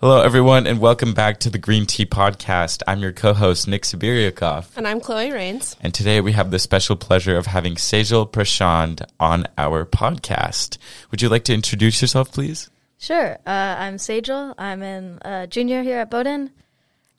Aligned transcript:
Hello, 0.00 0.22
everyone, 0.22 0.68
and 0.68 0.78
welcome 0.78 1.12
back 1.12 1.40
to 1.40 1.50
the 1.50 1.58
Green 1.58 1.84
Tea 1.84 2.06
Podcast. 2.06 2.84
I'm 2.86 3.00
your 3.00 3.10
co-host, 3.10 3.66
Nick 3.66 3.82
Sibiriakov. 3.82 4.76
And 4.76 4.86
I'm 4.86 5.00
Chloe 5.00 5.32
Rains. 5.32 5.74
And 5.80 5.92
today 5.92 6.20
we 6.20 6.30
have 6.30 6.52
the 6.52 6.60
special 6.60 6.94
pleasure 6.94 7.36
of 7.36 7.46
having 7.46 7.74
Sejal 7.74 8.30
Prachand 8.30 9.04
on 9.18 9.48
our 9.58 9.84
podcast. 9.84 10.78
Would 11.10 11.20
you 11.20 11.28
like 11.28 11.42
to 11.46 11.52
introduce 11.52 12.00
yourself, 12.00 12.30
please? 12.30 12.70
Sure. 13.00 13.38
Uh, 13.44 13.74
I'm 13.76 13.96
Sejal. 13.96 14.54
I'm 14.56 14.84
in 14.84 15.18
uh, 15.18 15.46
junior 15.46 15.82
here 15.82 15.98
at 15.98 16.12
Bowdoin. 16.12 16.52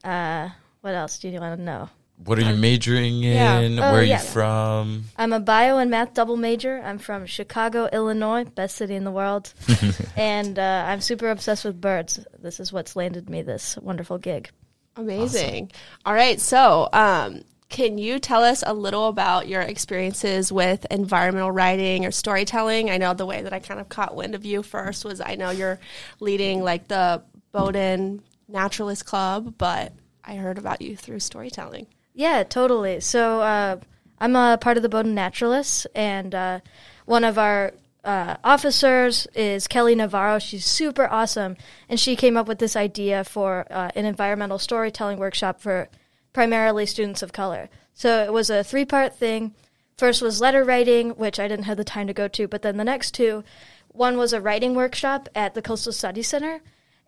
Uh, 0.01 0.47
what 0.79 0.95
else 0.95 1.19
do 1.19 1.27
you 1.27 1.41
want 1.41 1.59
to 1.59 1.61
know? 1.61 1.89
What 2.25 2.37
are 2.37 2.41
you 2.41 2.55
majoring 2.55 3.23
in? 3.23 3.33
Yeah. 3.33 3.59
Oh, 3.59 3.91
Where 3.91 4.01
are 4.01 4.03
yeah. 4.03 4.21
you 4.21 4.27
from? 4.27 5.05
I'm 5.17 5.31
a 5.31 5.39
bio 5.39 5.77
and 5.77 5.89
math 5.89 6.13
double 6.13 6.35
major. 6.35 6.81
I'm 6.83 6.97
from 6.97 7.25
Chicago, 7.25 7.87
Illinois, 7.91 8.43
best 8.43 8.75
city 8.75 8.95
in 8.95 9.05
the 9.05 9.11
world. 9.11 9.53
and 10.17 10.59
uh, 10.59 10.85
I'm 10.87 10.99
super 10.99 11.29
obsessed 11.29 11.63
with 11.63 11.79
birds. 11.79 12.19
This 12.37 12.59
is 12.59 12.73
what's 12.73 12.97
landed 12.97 13.29
me 13.29 13.41
this 13.41 13.77
wonderful 13.77 14.17
gig. 14.17 14.49
Amazing. 14.97 15.71
All 16.05 16.13
right. 16.13 16.41
So, 16.41 16.89
um, 16.91 17.43
can 17.69 17.97
you 17.97 18.19
tell 18.19 18.43
us 18.43 18.63
a 18.65 18.73
little 18.73 19.07
about 19.07 19.47
your 19.47 19.61
experiences 19.61 20.51
with 20.51 20.85
environmental 20.91 21.51
writing 21.51 22.05
or 22.05 22.11
storytelling? 22.11 22.89
I 22.89 22.97
know 22.97 23.13
the 23.13 23.25
way 23.25 23.43
that 23.43 23.53
I 23.53 23.59
kind 23.59 23.79
of 23.79 23.87
caught 23.87 24.15
wind 24.15 24.35
of 24.35 24.43
you 24.43 24.61
first 24.61 25.05
was 25.05 25.21
I 25.21 25.35
know 25.35 25.51
you're 25.51 25.79
leading 26.19 26.61
like 26.63 26.87
the 26.87 27.23
Bowdoin 27.53 28.21
Naturalist 28.47 29.05
Club, 29.05 29.53
but 29.57 29.93
I 30.23 30.35
heard 30.35 30.57
about 30.57 30.81
you 30.81 30.97
through 30.97 31.19
storytelling. 31.21 31.87
Yeah, 32.19 32.43
totally. 32.43 32.99
So 32.99 33.39
uh, 33.39 33.77
I'm 34.19 34.35
a 34.35 34.57
part 34.59 34.75
of 34.75 34.83
the 34.83 34.89
Bowdoin 34.89 35.15
Naturalists, 35.15 35.87
and 35.95 36.35
uh, 36.35 36.59
one 37.05 37.23
of 37.23 37.37
our 37.37 37.71
uh, 38.03 38.35
officers 38.43 39.25
is 39.33 39.69
Kelly 39.69 39.95
Navarro. 39.95 40.37
She's 40.37 40.65
super 40.65 41.07
awesome, 41.07 41.55
and 41.87 41.97
she 41.97 42.17
came 42.17 42.35
up 42.35 42.45
with 42.45 42.59
this 42.59 42.75
idea 42.75 43.23
for 43.23 43.65
uh, 43.71 43.91
an 43.95 44.03
environmental 44.03 44.59
storytelling 44.59 45.17
workshop 45.17 45.61
for 45.61 45.87
primarily 46.33 46.85
students 46.85 47.21
of 47.21 47.31
color. 47.31 47.69
So 47.93 48.21
it 48.21 48.33
was 48.33 48.49
a 48.49 48.65
three 48.65 48.83
part 48.83 49.15
thing. 49.15 49.55
First 49.97 50.21
was 50.21 50.41
letter 50.41 50.65
writing, 50.65 51.11
which 51.11 51.39
I 51.39 51.47
didn't 51.47 51.67
have 51.67 51.77
the 51.77 51.85
time 51.85 52.07
to 52.07 52.13
go 52.13 52.27
to, 52.27 52.49
but 52.49 52.63
then 52.63 52.75
the 52.75 52.83
next 52.83 53.11
two, 53.11 53.45
one 53.87 54.17
was 54.17 54.33
a 54.33 54.41
writing 54.41 54.75
workshop 54.75 55.29
at 55.35 55.53
the 55.53 55.61
Coastal 55.61 55.93
Study 55.93 56.23
Center. 56.23 56.59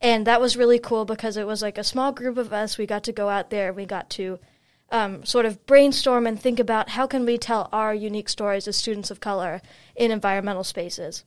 And 0.02 0.26
that 0.26 0.39
was 0.39 0.56
really 0.56 0.80
cool 0.80 1.04
because 1.04 1.36
it 1.36 1.45
was 1.45 1.62
like 1.62 1.78
a 1.78 1.84
small 1.84 2.14
group 2.14 2.38
of 2.38 2.54
us. 2.54 2.78
We 2.78 2.86
got 2.86 3.04
to 3.04 3.12
go 3.12 3.28
out 3.28 3.50
there. 3.50 3.73
We 3.73 3.86
got 3.86 4.09
to 4.12 4.39
um, 4.92 5.25
sort 5.25 5.45
of 5.45 5.66
brainstorm 5.66 6.28
and 6.28 6.39
think 6.39 6.59
about 6.59 6.89
how 6.89 7.08
can 7.08 7.25
we 7.25 7.38
tell 7.38 7.70
our 7.72 7.94
unique 7.94 8.30
stories 8.30 8.67
as 8.67 8.75
students 8.75 9.09
of 9.09 9.20
color 9.20 9.61
in 9.95 10.11
environmental 10.11 10.64
spaces. 10.64 11.23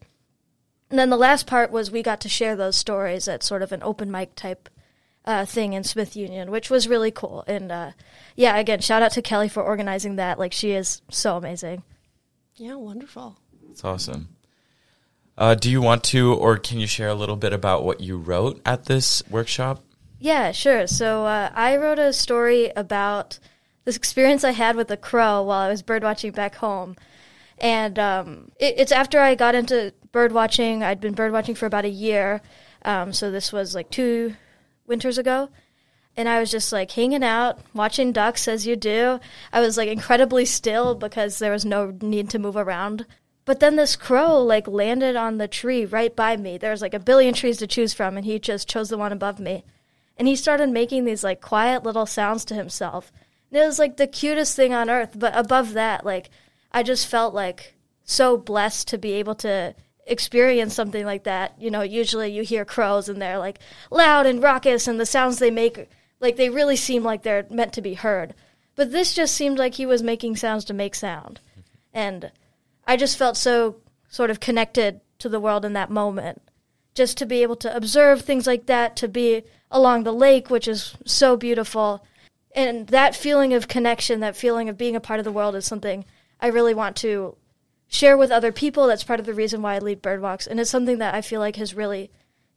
And 0.91 0.99
then 0.99 1.11
the 1.11 1.17
last 1.17 1.47
part 1.47 1.71
was 1.71 1.91
we 1.91 2.03
got 2.03 2.21
to 2.21 2.29
share 2.29 2.55
those 2.55 2.77
stories 2.77 3.27
at 3.27 3.43
sort 3.43 3.63
of 3.63 3.73
an 3.73 3.83
open 3.83 4.11
mic 4.11 4.35
type 4.35 4.69
uh, 5.25 5.47
thing 5.47 5.73
in 5.73 5.83
Smith 5.83 6.15
Union, 6.15 6.51
which 6.51 6.69
was 6.69 6.87
really 6.87 7.11
cool. 7.11 7.43
And 7.47 7.73
uh, 7.73 7.93
yeah, 8.37 8.57
again, 8.57 8.81
shout 8.81 9.03
out 9.03 9.13
to 9.13 9.23
Kelly 9.23 9.49
for 9.49 9.63
organizing 9.63 10.17
that. 10.17 10.39
Like 10.39 10.53
she 10.53 10.73
is 10.73 11.01
so 11.11 11.37
amazing. 11.37 11.83
Yeah, 12.57 12.75
wonderful. 12.75 13.39
That's 13.67 13.83
awesome. 13.83 14.29
Uh, 15.37 15.55
do 15.55 15.71
you 15.71 15.83
want 15.83 16.05
to, 16.05 16.33
or 16.35 16.59
can 16.59 16.79
you 16.79 16.87
share 16.87 17.09
a 17.09 17.15
little 17.15 17.37
bit 17.37 17.53
about 17.53 17.83
what 17.83 18.01
you 18.01 18.17
wrote 18.17 18.61
at 18.65 18.85
this 18.85 19.23
workshop? 19.29 19.83
Yeah, 20.21 20.53
sure. 20.53 20.87
So 20.87 21.27
uh, 21.27 21.51
I 21.55 21.77
wrote 21.77 21.99
a 21.99 22.13
story 22.13 22.71
about 22.77 23.41
this 23.85 23.97
experience 23.97 24.45
I 24.45 24.53
had 24.53 24.77
with 24.77 24.91
a 24.91 24.97
crow 24.97 25.43
while 25.43 25.61
I 25.61 25.69
was 25.69 25.83
birdwatching 25.83 26.35
back 26.35 26.57
home. 26.57 26.97
And 27.59 27.99
um, 27.99 28.51
it, 28.59 28.75
it's 28.79 28.93
after 28.93 29.21
I 29.21 29.35
got 29.35 29.55
into 29.55 29.93
birdwatching. 30.13 30.83
I'd 30.83 31.01
been 31.01 31.15
birdwatching 31.15 31.57
for 31.57 31.67
about 31.67 31.85
a 31.85 31.91
year. 31.91 32.41
Um, 32.85 33.13
so 33.13 33.31
this 33.31 33.53
was 33.53 33.75
like 33.75 33.91
two 33.91 34.37
winters 34.87 35.19
ago. 35.19 35.51
And 36.17 36.29
I 36.29 36.39
was 36.39 36.51
just 36.51 36.73
like 36.73 36.93
hanging 36.93 37.25
out, 37.25 37.59
watching 37.75 38.13
ducks 38.13 38.47
as 38.47 38.67
you 38.67 38.77
do. 38.77 39.19
I 39.53 39.61
was 39.61 39.77
like 39.77 39.89
incredibly 39.89 40.45
still 40.45 40.95
because 40.95 41.39
there 41.39 41.51
was 41.51 41.65
no 41.65 41.97
need 42.01 42.31
to 42.31 42.39
move 42.39 42.57
around. 42.57 43.05
But 43.45 43.61
then 43.61 43.77
this 43.77 43.97
crow 43.97 44.41
like 44.43 44.69
landed 44.69 45.17
on 45.17 45.39
the 45.39 45.49
tree 45.49 45.85
right 45.85 46.15
by 46.15 46.37
me. 46.37 46.57
There 46.57 46.71
was 46.71 46.83
like 46.83 46.95
a 46.95 47.01
billion 47.01 47.35
trees 47.35 47.59
to 47.59 47.67
choose 47.67 47.93
from, 47.93 48.17
and 48.17 48.25
he 48.25 48.39
just 48.39 48.69
chose 48.69 48.89
the 48.89 48.97
one 48.97 49.13
above 49.13 49.41
me. 49.41 49.65
And 50.17 50.29
he 50.29 50.37
started 50.37 50.71
making 50.71 51.05
these 51.05 51.25
like 51.25 51.41
quiet 51.41 51.83
little 51.83 52.07
sounds 52.07 52.45
to 52.47 52.55
himself. 52.55 53.13
It 53.55 53.65
was 53.65 53.79
like 53.79 53.97
the 53.97 54.07
cutest 54.07 54.57
thing 54.57 54.75
on 54.75 54.91
earth. 54.91 55.13
But 55.17 55.37
above 55.37 55.75
that, 55.75 56.05
like 56.05 56.31
I 56.73 56.83
just 56.83 57.07
felt 57.07 57.35
like 57.35 57.75
so 58.05 58.37
blessed 58.37 58.89
to 58.89 58.99
be 58.99 59.13
able 59.13 59.35
to 59.37 59.75
experience 60.07 60.75
something 60.75 61.05
like 61.05 61.25
that. 61.25 61.55
You 61.59 61.71
know, 61.71 61.83
usually 61.83 62.33
you 62.33 62.43
hear 62.43 62.65
crows 62.65 63.09
and 63.09 63.21
they're 63.21 63.39
like 63.39 63.59
loud 63.91 64.27
and 64.27 64.43
raucous, 64.43 64.87
and 64.89 65.01
the 65.01 65.07
sounds 65.07 65.39
they 65.39 65.51
make, 65.51 65.89
like 66.21 66.37
they 66.37 66.51
really 66.51 66.77
seem 66.77 67.03
like 67.03 67.23
they're 67.23 67.47
meant 67.51 67.73
to 67.75 67.83
be 67.83 67.95
heard. 67.95 68.35
But 68.77 68.91
this 68.91 69.15
just 69.15 69.35
seemed 69.35 69.59
like 69.59 69.75
he 69.75 69.87
was 69.87 70.03
making 70.03 70.37
sounds 70.37 70.65
to 70.67 70.75
make 70.75 70.95
sound. 70.95 71.41
And 71.97 72.33
I 72.89 72.97
just 72.97 73.17
felt 73.17 73.37
so 73.37 73.77
sort 74.09 74.29
of 74.31 74.41
connected 74.41 75.01
to 75.21 75.29
the 75.29 75.39
world 75.39 75.65
in 75.65 75.75
that 75.75 75.91
moment. 75.91 76.43
Just 76.93 77.17
to 77.19 77.25
be 77.25 77.41
able 77.41 77.55
to 77.57 77.77
observe 77.77 78.23
things 78.23 78.49
like 78.49 78.67
that, 78.67 78.97
to 78.97 79.07
be 79.07 79.45
along 79.71 80.03
the 80.03 80.13
lake, 80.13 80.51
which 80.51 80.67
is 80.67 80.97
so 81.07 81.37
beautiful. 81.37 82.05
And 82.55 82.87
that 82.89 83.17
feeling 83.17 83.53
of 83.53 83.69
connection, 83.69 84.21
that 84.21 84.37
feeling 84.37 84.69
of 84.69 84.79
being 84.79 84.97
a 84.97 85.01
part 85.01 85.19
of 85.19 85.25
the 85.25 85.33
world 85.33 85.57
is 85.57 85.67
something 85.67 86.05
I 86.41 86.49
really 86.49 86.75
want 86.75 86.97
to 86.97 87.37
share 87.89 88.17
with 88.17 88.31
other 88.31 88.53
people. 88.53 88.87
That's 88.87 89.05
part 89.05 89.21
of 89.21 89.27
the 89.27 89.35
reason 89.35 89.61
why 89.61 89.75
I 89.75 89.79
lead 89.79 90.01
bird 90.01 90.23
walks. 90.23 90.47
And 90.47 90.61
it's 90.61 90.71
something 90.71 90.99
that 90.99 91.15
I 91.15 91.21
feel 91.21 91.41
like 91.41 91.57
has 91.57 91.75
really 91.75 92.11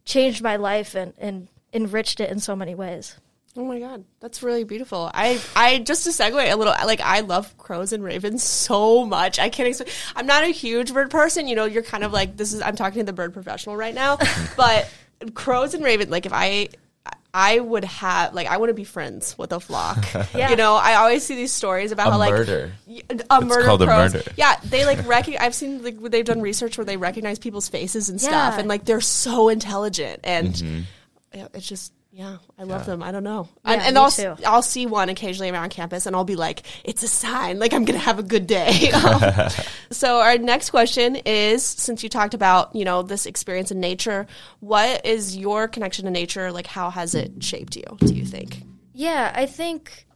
changed 0.04 0.42
my 0.42 0.56
life 0.56 0.94
and, 0.94 1.14
and 1.18 1.48
enriched 1.72 2.20
it 2.20 2.30
in 2.30 2.38
so 2.38 2.54
many 2.54 2.74
ways. 2.74 3.16
Oh 3.56 3.64
my 3.64 3.80
god, 3.80 4.04
that's 4.20 4.42
really 4.44 4.62
beautiful. 4.62 5.10
I 5.12 5.40
I 5.56 5.78
just 5.78 6.04
to 6.04 6.10
segue 6.10 6.52
a 6.52 6.54
little, 6.54 6.72
like 6.84 7.00
I 7.00 7.20
love 7.20 7.58
crows 7.58 7.92
and 7.92 8.04
ravens 8.04 8.44
so 8.44 9.04
much. 9.04 9.40
I 9.40 9.48
can't 9.48 9.68
explain. 9.68 9.88
I'm 10.14 10.26
not 10.26 10.44
a 10.44 10.48
huge 10.48 10.94
bird 10.94 11.10
person. 11.10 11.48
You 11.48 11.56
know, 11.56 11.64
you're 11.64 11.82
kind 11.82 12.04
of 12.04 12.12
like 12.12 12.36
this 12.36 12.52
is. 12.52 12.62
I'm 12.62 12.76
talking 12.76 13.00
to 13.00 13.04
the 13.04 13.12
bird 13.12 13.32
professional 13.32 13.76
right 13.76 13.94
now, 13.94 14.18
but 14.56 14.88
crows 15.34 15.74
and 15.74 15.82
ravens. 15.82 16.10
Like 16.10 16.24
if 16.24 16.32
I. 16.32 16.68
I 17.34 17.60
would 17.60 17.84
have 17.84 18.32
like 18.34 18.46
I 18.46 18.56
want 18.56 18.70
to 18.70 18.74
be 18.74 18.84
friends 18.84 19.36
with 19.38 19.52
a 19.52 19.60
flock. 19.60 19.98
Yeah. 20.34 20.50
You 20.50 20.56
know, 20.56 20.74
I 20.76 20.94
always 20.94 21.24
see 21.24 21.34
these 21.36 21.52
stories 21.52 21.92
about 21.92 22.08
A 22.08 22.10
how 22.12 22.18
like 22.18 22.30
murder. 22.30 22.72
y- 22.86 23.02
a 23.30 23.40
murder 23.40 23.64
called 23.66 23.82
a 23.82 23.86
murder. 23.86 24.22
Yeah, 24.36 24.56
they 24.64 24.84
like 24.86 25.06
recognize. 25.06 25.42
I've 25.42 25.54
seen 25.54 25.82
like 25.82 26.00
they've 26.00 26.24
done 26.24 26.40
research 26.40 26.78
where 26.78 26.84
they 26.84 26.96
recognize 26.96 27.38
people's 27.38 27.68
faces 27.68 28.08
and 28.08 28.20
stuff, 28.20 28.58
and 28.58 28.66
like 28.68 28.84
they're 28.84 29.00
so 29.00 29.48
intelligent 29.48 30.20
and 30.24 30.54
Mm-hmm. 30.54 31.46
it's 31.54 31.68
just 31.68 31.92
yeah, 32.18 32.38
I 32.58 32.64
love 32.64 32.84
them. 32.84 33.00
I 33.00 33.12
don't 33.12 33.22
know, 33.22 33.48
Yeah, 33.64 33.74
and, 33.74 33.82
and 33.82 33.96
I'll 33.96 34.10
too. 34.10 34.34
I'll 34.44 34.60
see 34.60 34.86
one 34.86 35.08
occasionally 35.08 35.50
around 35.50 35.70
campus, 35.70 36.04
and 36.04 36.16
I'll 36.16 36.24
be 36.24 36.34
like, 36.34 36.64
it's 36.82 37.04
a 37.04 37.08
sign, 37.08 37.60
like 37.60 37.72
I'm 37.72 37.84
gonna 37.84 38.00
have 38.00 38.18
a 38.18 38.24
good 38.24 38.48
day. 38.48 38.90
Um, 38.90 39.22
so 39.92 40.18
our 40.18 40.36
next 40.36 40.70
question 40.70 41.14
is, 41.14 41.62
since 41.62 42.02
you 42.02 42.08
talked 42.08 42.34
about 42.34 42.74
you 42.74 42.84
know 42.84 43.02
this 43.02 43.24
experience 43.24 43.70
in 43.70 43.78
nature, 43.78 44.26
what 44.58 45.06
is 45.06 45.36
your 45.36 45.68
connection 45.68 46.06
to 46.06 46.10
nature? 46.10 46.50
Like, 46.50 46.66
how 46.66 46.90
has 46.90 47.14
it 47.14 47.44
shaped 47.44 47.76
you? 47.76 47.84
Do 48.00 48.12
you 48.12 48.24
think? 48.24 48.64
Yeah, 48.92 49.30
I 49.32 49.46
think 49.46 50.08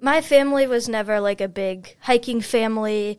my 0.00 0.20
family 0.20 0.68
was 0.68 0.88
never 0.88 1.18
like 1.18 1.40
a 1.40 1.48
big 1.48 1.96
hiking 1.98 2.40
family. 2.40 3.18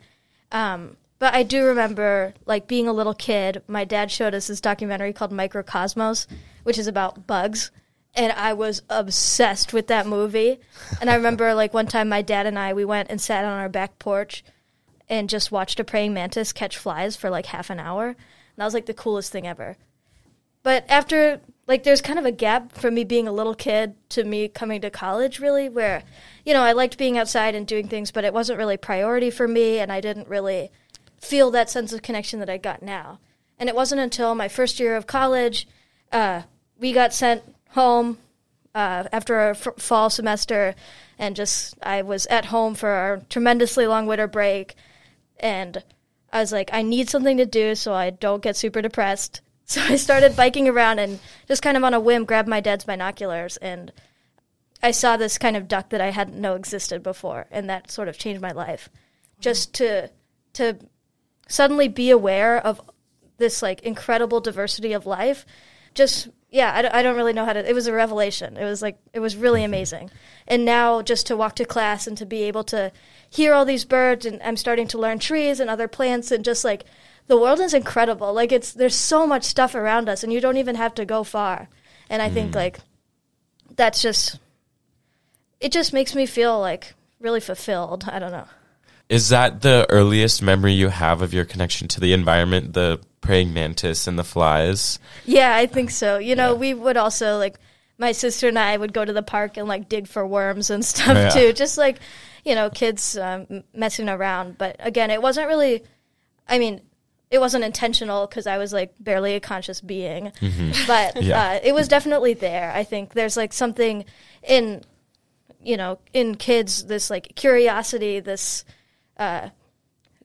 Um, 0.50 0.96
but 1.20 1.34
I 1.34 1.44
do 1.44 1.66
remember 1.66 2.34
like 2.46 2.68
being 2.68 2.88
a 2.88 2.94
little 2.94 3.14
kid, 3.14 3.64
my 3.68 3.84
dad 3.84 4.12
showed 4.12 4.34
us 4.34 4.48
this 4.48 4.62
documentary 4.62 5.12
called 5.12 5.34
Microcosmos, 5.34 6.26
which 6.64 6.78
is 6.78 6.88
about 6.88 7.28
bugs. 7.28 7.70
And 8.16 8.32
I 8.34 8.54
was 8.54 8.84
obsessed 8.90 9.74
with 9.74 9.88
that 9.88 10.06
movie. 10.06 10.60
And 11.02 11.10
I 11.10 11.16
remember 11.16 11.54
like 11.54 11.74
one 11.74 11.88
time 11.88 12.10
my 12.10 12.22
dad 12.22 12.46
and 12.46 12.60
I 12.60 12.74
we 12.74 12.86
went 12.86 13.10
and 13.10 13.20
sat 13.20 13.46
on 13.46 13.60
our 13.60 13.70
back 13.70 13.98
porch 13.98 14.44
and 15.10 15.30
just 15.30 15.52
watched 15.52 15.80
a 15.80 15.84
praying 15.84 16.14
mantis 16.14 16.54
catch 16.54 16.78
flies 16.78 17.16
for 17.16 17.30
like 17.30 17.48
half 17.48 17.70
an 17.70 17.80
hour. 17.80 18.08
And 18.08 18.16
that 18.58 18.66
was 18.66 18.74
like 18.74 18.86
the 18.86 18.94
coolest 18.94 19.32
thing 19.32 19.48
ever. 19.48 19.78
But 20.64 20.86
after, 20.88 21.42
like, 21.68 21.84
there's 21.84 22.02
kind 22.02 22.18
of 22.18 22.26
a 22.26 22.32
gap 22.32 22.72
from 22.72 22.96
me 22.96 23.04
being 23.04 23.28
a 23.28 23.34
little 23.34 23.54
kid 23.54 23.96
to 24.10 24.24
me 24.24 24.48
coming 24.48 24.80
to 24.82 24.90
college, 24.90 25.42
really, 25.42 25.68
where, 25.68 26.04
you 26.46 26.54
know, 26.54 26.62
I 26.62 26.72
liked 26.72 26.98
being 26.98 27.18
outside 27.18 27.54
and 27.54 27.68
doing 27.68 27.90
things, 27.90 28.12
but 28.12 28.24
it 28.24 28.34
wasn't 28.34 28.58
really 28.58 28.78
priority 28.78 29.30
for 29.30 29.46
me, 29.46 29.80
and 29.80 29.92
I 29.92 30.00
didn't 30.00 30.30
really 30.30 30.72
feel 31.20 31.52
that 31.52 31.70
sense 31.70 31.92
of 31.92 32.02
connection 32.02 32.40
that 32.40 32.50
I 32.50 32.58
got 32.58 32.82
now. 32.82 33.20
And 33.60 33.68
it 33.68 33.76
wasn't 33.76 34.02
until 34.02 34.36
my 34.36 34.48
first 34.48 34.80
year 34.80 34.96
of 34.96 35.06
college, 35.06 35.68
uh, 36.14 36.44
we 36.80 36.94
got 36.94 37.14
sent 37.14 37.44
home 37.74 38.18
uh, 38.74 39.04
after 39.12 39.50
a 39.50 39.52
f- 39.52 39.68
fall 39.78 40.10
semester, 40.10 40.76
and 41.20 41.36
just 41.36 41.76
I 41.84 42.02
was 42.02 42.26
at 42.28 42.46
home 42.46 42.76
for 42.76 43.14
a 43.14 43.22
tremendously 43.30 43.88
long 43.88 44.08
winter 44.08 44.28
break, 44.28 44.76
and 45.40 45.84
I 46.32 46.40
was 46.40 46.52
like, 46.52 46.72
I 46.74 46.82
need 46.82 47.10
something 47.10 47.38
to 47.38 47.46
do 47.46 47.76
so 47.76 47.94
I 47.94 48.10
don't 48.10 48.42
get 48.42 48.58
super 48.58 48.82
depressed. 48.82 49.42
So 49.66 49.82
I 49.82 49.96
started 49.96 50.36
biking 50.36 50.68
around 50.68 51.00
and 51.00 51.22
just 51.48 51.64
kind 51.64 51.78
of 51.78 51.86
on 51.86 51.94
a 51.94 52.00
whim 52.00 52.26
grabbed 52.26 52.50
my 52.50 52.60
dad's 52.60 52.84
binoculars 52.84 53.56
and 53.58 53.94
I 54.84 54.92
saw 54.92 55.16
this 55.16 55.38
kind 55.38 55.56
of 55.56 55.70
duck 55.70 55.90
that 55.92 56.02
I 56.02 56.12
hadn't 56.12 56.40
know 56.40 56.56
existed 56.56 57.02
before 57.02 57.48
and 57.50 57.70
that 57.70 57.90
sort 57.90 58.10
of 58.10 58.18
changed 58.18 58.42
my 58.42 58.52
life. 58.52 58.90
Just 59.40 59.74
to 59.76 60.12
to 60.54 60.78
suddenly 61.48 61.88
be 61.88 62.10
aware 62.10 62.58
of 62.58 62.82
this 63.38 63.62
like 63.62 63.82
incredible 63.84 64.42
diversity 64.42 64.92
of 64.92 65.06
life 65.06 65.46
just 65.96 66.28
yeah, 66.54 66.72
I, 66.76 66.84
don't- 66.84 66.94
I 66.94 67.02
don't 67.02 67.16
really 67.16 67.34
know 67.34 67.46
how 67.46 67.54
to. 67.54 67.68
It 67.68 67.74
was 67.74 67.88
a 67.88 67.94
revelation. 67.94 68.58
It 68.58 68.64
was 68.64 68.84
like 68.84 69.00
it 69.12 69.20
was 69.20 69.36
really 69.36 69.62
mm-hmm. 69.62 69.74
amazing. 69.74 70.12
And 70.48 70.64
now 70.64 71.02
just 71.02 71.26
to 71.28 71.36
walk 71.36 71.56
to 71.56 71.66
class 71.66 72.06
and 72.06 72.16
to 72.20 72.28
be 72.28 72.44
able 72.44 72.64
to 72.66 72.92
hear 73.28 73.54
all 73.56 73.66
these 73.66 73.86
birds, 73.86 74.24
and 74.24 74.40
I'm 74.44 74.56
starting 74.56 74.88
to 74.90 75.00
learn 75.00 75.18
trees 75.18 75.60
and 75.60 75.68
other 75.68 75.88
plants, 75.88 76.32
and 76.32 76.46
just 76.46 76.64
like 76.64 76.86
the 77.26 77.40
world 77.40 77.60
is 77.60 77.74
incredible. 77.74 78.32
Like 78.34 78.52
it's 78.52 78.72
there's 78.72 78.94
so 78.96 79.26
much 79.26 79.44
stuff 79.44 79.74
around 79.74 80.08
us, 80.08 80.24
and 80.24 80.32
you 80.32 80.40
don't 80.40 80.58
even 80.58 80.76
have 80.76 80.94
to 80.96 81.06
go 81.06 81.24
far. 81.24 81.70
And 82.08 82.22
I 82.22 82.30
think 82.30 82.52
mm. 82.52 82.56
like 82.56 82.78
that's 83.76 84.04
just 84.04 84.38
it 85.60 85.72
just 85.72 85.92
makes 85.92 86.14
me 86.14 86.28
feel 86.28 86.60
like 86.60 86.94
really 87.20 87.40
fulfilled. 87.40 88.06
I 88.08 88.20
don't 88.20 88.32
know. 88.32 88.48
Is 89.10 89.30
that 89.30 89.62
the 89.62 89.86
earliest 89.90 90.42
memory 90.42 90.74
you 90.74 90.90
have 90.90 91.22
of 91.22 91.34
your 91.34 91.46
connection 91.46 91.88
to 91.90 92.00
the 92.00 92.14
environment, 92.14 92.74
the 92.74 93.00
praying 93.22 93.54
mantis 93.54 94.08
and 94.08 94.18
the 94.18 94.24
flies? 94.24 94.98
Yeah, 95.26 95.56
I 95.56 95.66
think 95.66 95.92
so. 95.92 96.18
You 96.18 96.36
know, 96.36 96.54
Yeah. 96.54 96.58
we 96.60 96.74
would 96.74 96.98
also 96.98 97.38
like 97.38 97.60
my 97.98 98.12
sister 98.12 98.48
and 98.48 98.58
I 98.58 98.76
would 98.76 98.92
go 98.94 99.06
to 99.06 99.14
the 99.14 99.22
park 99.22 99.58
and 99.58 99.68
like 99.68 99.88
dig 99.88 100.08
for 100.08 100.26
worms 100.26 100.70
and 100.70 100.84
stuff 100.94 101.16
Yeah. 101.16 101.30
too, 101.30 101.54
just 101.54 101.78
like 101.78 102.00
you 102.46 102.56
know, 102.56 102.70
kids 102.70 103.18
um, 103.18 103.64
messing 103.74 104.10
around. 104.10 104.58
But 104.58 104.76
again, 104.80 105.10
it 105.12 105.22
wasn't 105.22 105.48
really. 105.48 105.84
I 106.48 106.60
mean, 106.60 106.82
it 107.32 107.40
wasn't 107.40 107.64
intentional 107.64 108.28
because 108.28 108.48
I 108.48 108.58
was 108.58 108.74
like 108.74 108.94
barely 109.00 109.36
a 109.36 109.40
conscious 109.40 109.80
being, 109.80 110.32
but 110.88 111.22
Yeah. 111.24 111.42
uh, 111.42 111.60
it 111.64 111.74
was 111.74 111.88
definitely 111.88 112.34
there. 112.34 112.72
I 112.76 112.84
think 112.84 113.14
there's 113.14 113.38
like 113.38 113.54
something 113.54 114.04
in, 114.46 114.84
you 115.62 115.78
know, 115.78 116.00
in 116.14 116.36
kids 116.36 116.86
this 116.86 117.10
like 117.10 117.34
curiosity, 117.36 118.20
this 118.20 118.66
uh, 119.24 119.50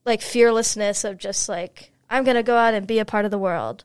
like 0.05 0.23
fearlessness 0.23 1.05
of 1.05 1.19
just 1.19 1.49
like 1.49 1.93
I'm 2.11 2.25
gonna 2.25 2.43
go 2.43 2.57
out 2.57 2.75
and 2.75 2.87
be 2.87 2.99
a 2.99 3.05
part 3.05 3.25
of 3.25 3.31
the 3.31 3.39
world. 3.39 3.85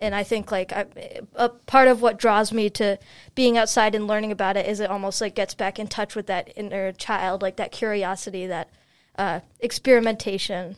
And 0.00 0.14
I 0.14 0.24
think 0.24 0.50
like 0.50 0.72
I, 0.72 0.86
a 1.34 1.48
part 1.48 1.88
of 1.88 2.02
what 2.02 2.18
draws 2.18 2.52
me 2.52 2.68
to 2.70 2.98
being 3.34 3.56
outside 3.56 3.94
and 3.94 4.06
learning 4.06 4.32
about 4.32 4.56
it 4.56 4.66
is 4.66 4.80
it 4.80 4.90
almost 4.90 5.20
like 5.20 5.34
gets 5.34 5.54
back 5.54 5.78
in 5.78 5.86
touch 5.86 6.14
with 6.14 6.26
that 6.26 6.52
inner 6.56 6.92
child, 6.92 7.40
like 7.40 7.56
that 7.56 7.72
curiosity, 7.72 8.46
that 8.46 8.70
uh, 9.16 9.40
experimentation. 9.60 10.76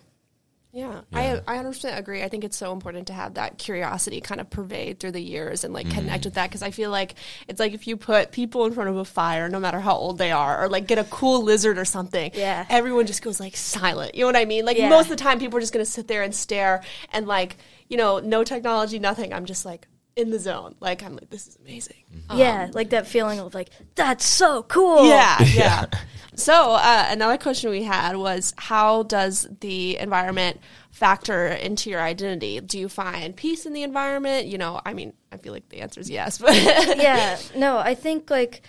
Yeah, 0.71 1.01
I 1.15 1.41
I 1.47 1.57
understand. 1.59 1.99
Agree. 1.99 2.23
I 2.23 2.29
think 2.29 2.45
it's 2.45 2.57
so 2.57 2.73
important 2.73 3.07
to 3.07 3.15
have 3.15 3.35
that 3.35 3.57
curiosity 3.57 4.21
kind 4.21 4.39
of 4.41 4.51
pervade 4.51 5.01
through 5.01 5.13
the 5.13 5.21
years 5.23 5.65
and 5.65 5.73
like 5.73 5.87
Mm-hmm. 5.87 5.99
connect 5.99 6.25
with 6.27 6.35
that 6.35 6.51
because 6.51 6.63
I 6.63 6.71
feel 6.71 6.91
like 6.91 7.15
it's 7.49 7.59
like 7.59 7.73
if 7.73 7.87
you 7.87 7.97
put 7.97 8.33
people 8.33 8.67
in 8.67 8.73
front 8.75 8.91
of 8.91 8.97
a 8.97 9.05
fire, 9.05 9.49
no 9.49 9.59
matter 9.61 9.81
how 9.81 9.95
old 9.97 10.19
they 10.19 10.31
are, 10.31 10.63
or 10.63 10.69
like 10.69 10.87
get 10.87 10.99
a 10.99 11.05
cool 11.05 11.43
lizard 11.43 11.79
or 11.79 11.87
something, 11.87 12.31
Yeah. 12.35 12.67
everyone 12.69 13.07
just 13.07 13.23
goes 13.23 13.41
like 13.41 13.57
silent. 13.57 14.15
You 14.15 14.21
know 14.21 14.27
what 14.27 14.37
I 14.37 14.45
mean? 14.45 14.67
Like 14.67 14.77
Yeah. 14.77 14.91
most 14.91 15.05
of 15.07 15.11
the 15.17 15.17
time, 15.25 15.39
people 15.39 15.57
are 15.57 15.61
just 15.61 15.73
gonna 15.73 15.85
sit 15.87 16.07
there 16.07 16.23
and 16.23 16.35
stare 16.35 16.83
and 17.13 17.27
like 17.27 17.57
you 17.89 17.97
know, 17.97 18.19
no 18.19 18.45
technology, 18.45 18.99
nothing. 18.99 19.33
I'm 19.33 19.47
just 19.47 19.65
like 19.65 19.89
in 20.19 20.31
the 20.31 20.39
zone. 20.39 20.75
Like 20.81 21.03
I'm 21.03 21.15
like, 21.15 21.31
this 21.31 21.47
is 21.47 21.57
amazing. 21.57 21.97
yeah, 22.35 22.69
like 22.73 22.91
that 22.91 23.07
feeling 23.07 23.39
of 23.39 23.55
like 23.55 23.71
that's 23.95 24.25
so 24.27 24.65
cool. 24.65 24.99
Yeah, 25.09 25.41
yeah. 25.43 25.87
so 26.35 26.73
uh, 26.73 27.07
another 27.09 27.39
question 27.39 27.71
we 27.71 27.85
had 27.85 28.17
was, 28.17 28.53
how 28.59 29.05
does 29.05 29.47
the 29.61 29.97
environment 29.99 30.61
factor 30.91 31.47
into 31.47 31.89
your 31.89 32.01
identity? 32.01 32.61
Do 32.61 32.79
you 32.79 32.89
find 32.89 33.35
peace 33.37 33.65
in 33.65 33.73
the 33.73 33.85
environment? 33.85 34.49
You 34.49 34.59
know, 34.59 34.81
I 34.85 34.93
mean, 34.93 35.13
I 35.31 35.37
feel 35.37 35.53
like 35.53 35.69
the 35.69 35.81
answer 35.81 36.01
is 36.01 36.11
yes, 36.11 36.39
but 36.39 36.55
yeah, 36.55 37.39
no, 37.57 37.79
I 37.79 37.95
think 37.95 38.29
like 38.29 38.63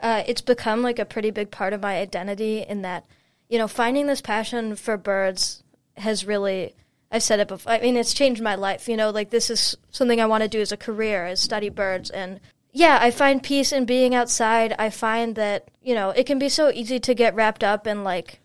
uh, 0.00 0.24
it's 0.26 0.40
become 0.40 0.82
like 0.82 0.98
a 0.98 1.04
pretty 1.04 1.30
big 1.30 1.52
part 1.52 1.72
of 1.72 1.80
my 1.82 1.98
identity 1.98 2.62
in 2.62 2.82
that, 2.82 3.06
you 3.48 3.58
know, 3.58 3.68
finding 3.68 4.08
this 4.08 4.20
passion 4.20 4.74
for 4.74 4.96
birds 4.96 5.62
has 5.96 6.26
really, 6.26 6.74
I've 7.10 7.22
said 7.22 7.40
it 7.40 7.48
before, 7.48 7.72
I 7.72 7.80
mean, 7.80 7.96
it's 7.96 8.14
changed 8.14 8.42
my 8.42 8.54
life. 8.54 8.88
You 8.88 8.96
know, 8.96 9.10
like 9.10 9.30
this 9.30 9.50
is 9.50 9.76
something 9.90 10.20
I 10.20 10.26
want 10.26 10.42
to 10.42 10.48
do 10.48 10.60
as 10.60 10.72
a 10.72 10.76
career, 10.76 11.26
is 11.26 11.40
study 11.40 11.68
birds. 11.68 12.10
And 12.10 12.40
yeah, 12.72 12.98
I 13.00 13.10
find 13.10 13.42
peace 13.42 13.72
in 13.72 13.84
being 13.84 14.14
outside. 14.14 14.74
I 14.78 14.90
find 14.90 15.34
that, 15.36 15.70
you 15.82 15.94
know, 15.94 16.10
it 16.10 16.26
can 16.26 16.38
be 16.38 16.48
so 16.48 16.70
easy 16.70 17.00
to 17.00 17.14
get 17.14 17.34
wrapped 17.34 17.64
up 17.64 17.86
in 17.86 18.04
like, 18.04 18.40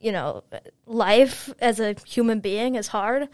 you 0.00 0.12
know, 0.12 0.44
life 0.86 1.52
as 1.58 1.80
a 1.80 1.96
human 2.06 2.40
being 2.40 2.74
is 2.74 2.88
hard 2.88 3.28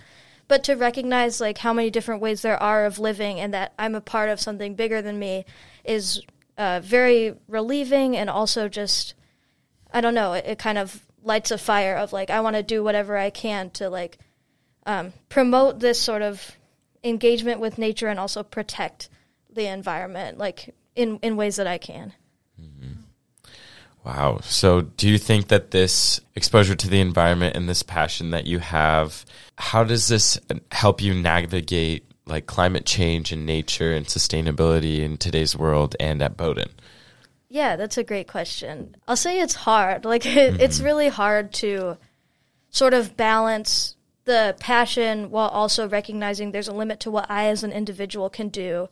but 0.48 0.64
to 0.64 0.74
recognize 0.74 1.40
like 1.40 1.58
how 1.58 1.72
many 1.72 1.90
different 1.90 2.22
ways 2.22 2.42
there 2.42 2.60
are 2.60 2.86
of 2.86 2.98
living 2.98 3.38
and 3.38 3.54
that 3.54 3.74
I'm 3.78 3.94
a 3.94 4.00
part 4.00 4.30
of 4.30 4.40
something 4.40 4.74
bigger 4.74 5.00
than 5.00 5.18
me 5.18 5.44
is 5.84 6.22
uh, 6.56 6.80
very 6.82 7.34
relieving 7.46 8.16
and 8.16 8.28
also 8.28 8.68
just 8.68 9.14
I 9.92 10.00
don't 10.00 10.14
know 10.14 10.32
it, 10.32 10.46
it 10.46 10.58
kind 10.58 10.78
of 10.78 11.06
lights 11.22 11.50
a 11.50 11.58
fire 11.58 11.94
of 11.94 12.12
like 12.12 12.30
I 12.30 12.40
want 12.40 12.56
to 12.56 12.62
do 12.62 12.82
whatever 12.82 13.16
I 13.16 13.30
can 13.30 13.70
to 13.70 13.90
like 13.90 14.18
um, 14.88 15.12
promote 15.28 15.78
this 15.78 16.00
sort 16.00 16.22
of 16.22 16.56
engagement 17.04 17.60
with 17.60 17.78
nature 17.78 18.08
and 18.08 18.18
also 18.18 18.42
protect 18.42 19.08
the 19.50 19.66
environment 19.66 20.38
like 20.38 20.74
in 20.96 21.18
in 21.22 21.36
ways 21.36 21.56
that 21.56 21.68
I 21.68 21.78
can. 21.78 22.12
Wow. 24.08 24.38
So, 24.42 24.80
do 24.80 25.06
you 25.06 25.18
think 25.18 25.48
that 25.48 25.70
this 25.70 26.18
exposure 26.34 26.74
to 26.74 26.88
the 26.88 27.00
environment 27.00 27.56
and 27.56 27.68
this 27.68 27.82
passion 27.82 28.30
that 28.30 28.46
you 28.46 28.58
have, 28.58 29.26
how 29.58 29.84
does 29.84 30.08
this 30.08 30.40
help 30.72 31.02
you 31.02 31.12
navigate 31.12 32.06
like 32.24 32.46
climate 32.46 32.86
change 32.86 33.32
and 33.32 33.44
nature 33.44 33.92
and 33.92 34.06
sustainability 34.06 35.00
in 35.00 35.18
today's 35.18 35.54
world 35.54 35.94
and 36.00 36.22
at 36.22 36.38
Bowdoin? 36.38 36.70
Yeah, 37.50 37.76
that's 37.76 37.98
a 37.98 38.04
great 38.04 38.28
question. 38.28 38.96
I'll 39.06 39.16
say 39.16 39.40
it's 39.40 39.54
hard. 39.54 40.06
Like 40.06 40.24
it, 40.36 40.58
it's 40.58 40.80
really 40.80 41.08
hard 41.08 41.52
to 41.54 41.98
sort 42.70 42.94
of 42.94 43.14
balance 43.14 43.94
the 44.28 44.54
passion 44.60 45.30
while 45.30 45.48
also 45.48 45.88
recognizing 45.88 46.52
there's 46.52 46.68
a 46.68 46.72
limit 46.72 47.00
to 47.00 47.10
what 47.10 47.30
I 47.30 47.46
as 47.46 47.64
an 47.64 47.72
individual 47.72 48.28
can 48.28 48.50
do 48.50 48.90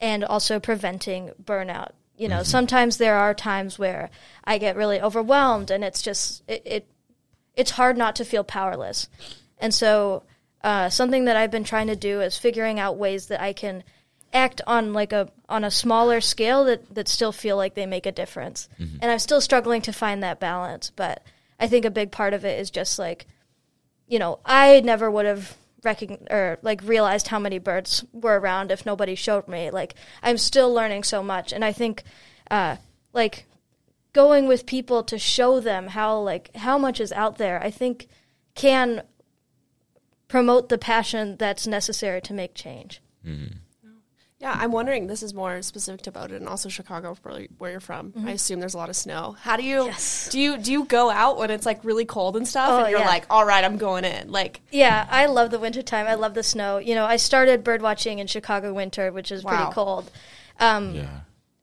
and 0.00 0.24
also 0.24 0.58
preventing 0.58 1.30
burnout. 1.42 1.92
You 2.16 2.28
know, 2.28 2.42
sometimes 2.42 2.96
there 2.96 3.14
are 3.14 3.32
times 3.32 3.78
where 3.78 4.10
I 4.44 4.58
get 4.58 4.76
really 4.76 5.00
overwhelmed 5.00 5.70
and 5.70 5.84
it's 5.84 6.02
just 6.02 6.42
it, 6.48 6.62
it 6.66 6.86
it's 7.54 7.70
hard 7.70 7.96
not 7.96 8.16
to 8.16 8.24
feel 8.24 8.42
powerless. 8.42 9.08
And 9.58 9.72
so 9.72 10.24
uh, 10.64 10.88
something 10.90 11.26
that 11.26 11.36
I've 11.36 11.52
been 11.52 11.64
trying 11.64 11.86
to 11.86 11.96
do 11.96 12.20
is 12.20 12.36
figuring 12.36 12.80
out 12.80 12.96
ways 12.96 13.28
that 13.28 13.40
I 13.40 13.52
can 13.52 13.84
act 14.32 14.60
on 14.66 14.92
like 14.92 15.12
a 15.12 15.28
on 15.48 15.62
a 15.62 15.70
smaller 15.70 16.20
scale 16.20 16.64
that 16.64 16.92
that 16.92 17.06
still 17.06 17.32
feel 17.32 17.56
like 17.56 17.74
they 17.74 17.86
make 17.86 18.06
a 18.06 18.12
difference. 18.12 18.68
And 19.00 19.12
I'm 19.12 19.20
still 19.20 19.40
struggling 19.40 19.82
to 19.82 19.92
find 19.92 20.24
that 20.24 20.40
balance, 20.40 20.90
but 20.90 21.22
I 21.60 21.68
think 21.68 21.84
a 21.84 21.90
big 21.90 22.10
part 22.10 22.34
of 22.34 22.44
it 22.44 22.58
is 22.58 22.70
just 22.70 22.98
like 22.98 23.26
you 24.12 24.18
know, 24.18 24.40
I 24.44 24.80
never 24.80 25.10
would 25.10 25.24
have 25.24 25.56
recogn 25.82 26.30
or 26.30 26.58
like 26.60 26.82
realized 26.84 27.28
how 27.28 27.38
many 27.38 27.58
birds 27.58 28.04
were 28.12 28.38
around 28.38 28.70
if 28.70 28.84
nobody 28.84 29.14
showed 29.14 29.48
me. 29.48 29.70
Like 29.70 29.94
I'm 30.22 30.36
still 30.36 30.70
learning 30.70 31.04
so 31.04 31.22
much 31.22 31.50
and 31.50 31.64
I 31.64 31.72
think 31.72 32.02
uh 32.50 32.76
like 33.14 33.46
going 34.12 34.46
with 34.46 34.66
people 34.66 35.02
to 35.04 35.18
show 35.18 35.60
them 35.60 35.86
how 35.88 36.18
like 36.18 36.54
how 36.56 36.76
much 36.76 37.00
is 37.00 37.10
out 37.12 37.38
there, 37.38 37.58
I 37.62 37.70
think 37.70 38.06
can 38.54 39.02
promote 40.28 40.68
the 40.68 40.76
passion 40.76 41.38
that's 41.38 41.66
necessary 41.66 42.20
to 42.20 42.34
make 42.34 42.54
change. 42.54 43.00
Yeah, 44.42 44.54
I'm 44.58 44.72
wondering. 44.72 45.06
This 45.06 45.22
is 45.22 45.32
more 45.32 45.62
specific 45.62 46.02
to 46.02 46.10
Bowdoin 46.12 46.38
and 46.38 46.48
also 46.48 46.68
Chicago, 46.68 47.16
where 47.22 47.46
where 47.58 47.70
you're 47.70 47.80
from. 47.80 48.12
I 48.26 48.32
assume 48.32 48.58
there's 48.60 48.74
a 48.74 48.76
lot 48.76 48.90
of 48.90 48.96
snow. 48.96 49.36
How 49.40 49.56
do 49.56 49.62
you 49.62 49.78
Mm-hmm. 49.82 49.86
Yes. 49.88 50.28
do 50.30 50.40
you 50.40 50.58
do 50.58 50.72
you 50.72 50.84
go 50.84 51.08
out 51.10 51.38
when 51.38 51.50
it's 51.50 51.64
like 51.64 51.84
really 51.84 52.04
cold 52.04 52.36
and 52.36 52.46
stuff, 52.46 52.68
Oh, 52.70 52.78
and 52.82 52.90
you're 52.90 52.98
yeah. 53.00 53.06
like, 53.06 53.24
all 53.30 53.44
right, 53.46 53.64
I'm 53.64 53.78
going 53.78 54.04
in, 54.04 54.30
like. 54.32 54.60
Yeah, 54.72 55.06
I 55.10 55.26
love 55.26 55.50
the 55.52 55.58
wintertime. 55.60 56.06
I 56.08 56.14
love 56.14 56.34
the 56.34 56.42
snow. 56.42 56.78
You 56.78 56.94
know, 56.96 57.04
I 57.06 57.16
started 57.16 57.62
bird 57.64 57.80
watching 57.82 58.18
in 58.18 58.26
Chicago 58.26 58.74
winter, 58.74 59.12
which 59.12 59.30
is 59.32 59.44
Wow. 59.44 59.56
pretty 59.56 59.72
cold. 59.72 60.10
Um, 60.60 60.94
Yeah. 60.96 61.20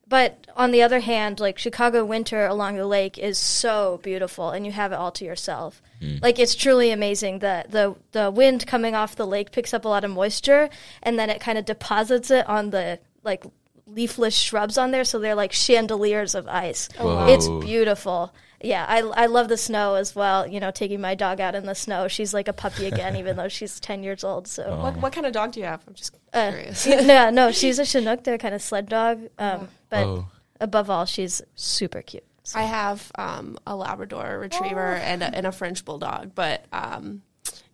But 0.10 0.48
on 0.56 0.72
the 0.72 0.82
other 0.82 1.02
hand, 1.02 1.40
like 1.40 1.60
Chicago 1.60 2.04
winter 2.04 2.46
along 2.48 2.76
the 2.78 2.88
lake 2.88 3.18
is 3.20 3.38
so 3.38 4.00
beautiful, 4.04 4.50
and 4.50 4.66
you 4.66 4.72
have 4.72 4.92
it 4.92 4.96
all 4.96 5.12
to 5.12 5.24
yourself. 5.26 5.82
Like 6.22 6.40
it's 6.40 6.56
truly 6.56 6.92
amazing. 6.92 7.40
The 7.40 7.66
the 7.70 7.96
the 8.14 8.32
wind 8.32 8.66
coming 8.66 8.96
off 8.96 9.16
the 9.16 9.28
lake 9.28 9.52
picks 9.52 9.74
up 9.74 9.86
a 9.86 9.88
lot 9.90 10.04
of 10.04 10.12
moisture, 10.12 10.70
and 11.04 11.20
then 11.20 11.30
it 11.30 11.40
kind 11.42 11.58
of 11.58 11.66
deposits 11.66 12.32
it 12.32 12.48
on 12.50 12.72
the 12.72 13.00
like 13.24 13.44
leafless 13.86 14.36
shrubs 14.36 14.78
on 14.78 14.92
there, 14.92 15.04
so 15.04 15.20
they're 15.20 15.36
like 15.36 15.52
chandeliers 15.52 16.36
of 16.36 16.48
ice. 16.48 16.90
wow. 17.00 17.28
It's 17.28 17.48
beautiful. 17.48 18.34
Yeah, 18.62 18.86
I 18.88 19.00
I 19.02 19.26
love 19.28 19.48
the 19.50 19.58
snow 19.58 19.96
as 19.96 20.16
well. 20.16 20.48
You 20.48 20.60
know, 20.60 20.72
taking 20.72 21.02
my 21.02 21.16
dog 21.16 21.40
out 21.40 21.54
in 21.54 21.66
the 21.66 21.76
snow. 21.76 22.08
She's 22.08 22.34
like 22.34 22.48
a 22.48 22.54
puppy 22.54 22.88
again, 22.88 23.16
even 23.18 23.36
though 23.36 23.48
she's 23.50 23.80
ten 23.90 24.02
years 24.04 24.24
old. 24.24 24.48
So. 24.48 24.78
What, 24.82 24.98
what 24.98 25.14
kind 25.14 25.26
of 25.26 25.34
dog 25.34 25.52
do 25.52 25.60
you 25.60 25.66
have? 25.66 25.82
I'm 25.88 25.94
just 25.94 26.16
Uh, 26.34 26.50
curious. 26.52 26.86
no, 26.88 27.30
no, 27.30 27.52
she's 27.52 27.78
a 27.80 27.86
Chinook. 27.86 28.24
They're 28.24 28.38
kind 28.38 28.56
of 28.56 28.62
sled 28.62 28.88
dog. 28.90 29.28
Um, 29.38 29.68
but 29.90 30.06
Whoa. 30.06 30.28
above 30.60 30.90
all, 30.90 31.06
she's 31.06 31.42
super 31.56 32.02
cute. 32.02 32.24
I 32.56 32.64
have 32.64 33.12
um, 33.16 33.58
a 33.68 33.76
Labrador 33.76 34.40
Retriever 34.40 34.96
Oh. 34.96 35.00
and, 35.04 35.22
a, 35.22 35.36
and 35.36 35.46
a 35.46 35.52
French 35.52 35.86
Bulldog, 35.86 36.34
but 36.34 36.66
um, 36.74 37.22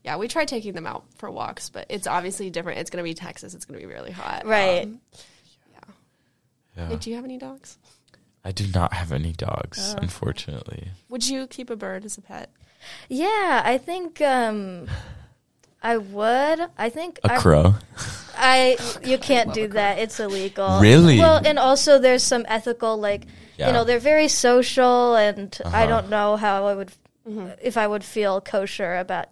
yeah, 0.03 0.17
we 0.17 0.27
try 0.27 0.43
taking 0.45 0.74
them 0.74 0.86
out 0.86 1.05
for 1.17 1.31
walks, 1.31 1.69
but 1.69 1.86
it's 1.89 2.07
obviously 2.07 2.50
different. 2.50 2.79
It's 2.79 2.89
going 2.89 3.03
to 3.03 3.07
be 3.10 3.13
Texas. 3.13 3.53
It's 3.53 3.63
going 3.65 3.79
to 3.79 3.88
be 3.88 3.91
really 3.93 4.12
hot. 4.12 4.45
Right. 4.45 4.84
Um, 4.84 5.00
Yeah. 6.77 6.88
Hey, 6.89 6.95
do 6.98 7.10
you 7.10 7.15
have 7.15 7.25
any 7.25 7.38
dogs? 7.38 7.77
I 8.43 8.51
do 8.51 8.65
not 8.74 8.93
have 8.93 9.12
any 9.13 9.31
dogs, 9.31 9.95
Oh. 9.95 10.01
unfortunately. 10.01 10.89
Would 11.10 11.27
you 11.27 11.48
keep 11.48 11.69
a 11.69 11.75
bird 11.75 12.03
as 12.05 12.17
a 12.17 12.22
pet? 12.22 12.50
Yeah, 13.10 13.62
I 13.65 13.77
think 13.84 14.22
um, 14.22 14.88
I 15.81 15.98
would. 15.98 16.60
I 16.77 16.89
think 16.89 17.19
A 17.24 17.34
I, 17.34 17.38
crow. 17.39 17.75
I 18.37 18.77
you 19.03 19.17
can't 19.17 19.53
do 19.53 19.67
that. 19.69 19.99
It's 19.99 20.19
illegal. 20.19 20.79
Really? 20.79 21.19
Well, 21.19 21.41
and 21.45 21.57
also 21.59 21.99
there's 21.99 22.23
some 22.23 22.45
ethical 22.47 22.97
like 22.97 23.25
Yeah. 23.57 23.67
you 23.67 23.73
know 23.73 23.83
they're 23.83 23.99
very 23.99 24.27
social, 24.27 25.15
and 25.15 25.57
I 25.65 25.67
Uh-huh. 25.83 25.85
don't 25.87 26.09
know 26.09 26.35
how 26.35 26.67
I 26.67 26.73
would 26.75 26.91
if 27.61 27.75
I 27.77 27.87
would 27.87 28.03
feel 28.03 28.39
kosher 28.41 28.95
about 28.97 29.29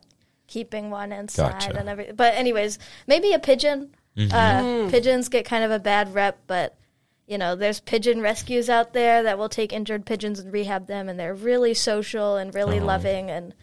keeping 0.48 0.90
one 0.90 1.12
inside 1.12 1.52
Gotcha. 1.52 1.78
and 1.80 1.90
everything. 1.90 2.16
But 2.16 2.34
anyways, 2.36 2.80
maybe 3.08 3.34
a 3.34 3.40
pigeon. 3.40 3.90
Mm-hmm. 4.18 4.34
Uh, 4.86 4.90
pigeons 4.90 5.30
get 5.30 5.46
kind 5.46 5.64
of 5.64 5.72
a 5.72 5.80
bad 5.80 6.14
rep, 6.14 6.40
but 6.48 6.76
you 7.28 7.38
know, 7.38 7.56
there's 7.56 7.80
pigeon 7.80 8.20
rescues 8.22 8.70
out 8.70 8.94
there 8.94 9.24
that 9.24 9.38
will 9.38 9.50
take 9.50 9.72
injured 9.74 10.06
pigeons 10.06 10.40
and 10.40 10.52
rehab 10.52 10.88
them, 10.88 11.08
and 11.10 11.20
they're 11.20 11.34
really 11.34 11.74
social 11.74 12.36
and 12.36 12.54
really 12.54 12.78
Uh-huh. 12.78 12.86
loving, 12.88 13.30
and 13.32 13.54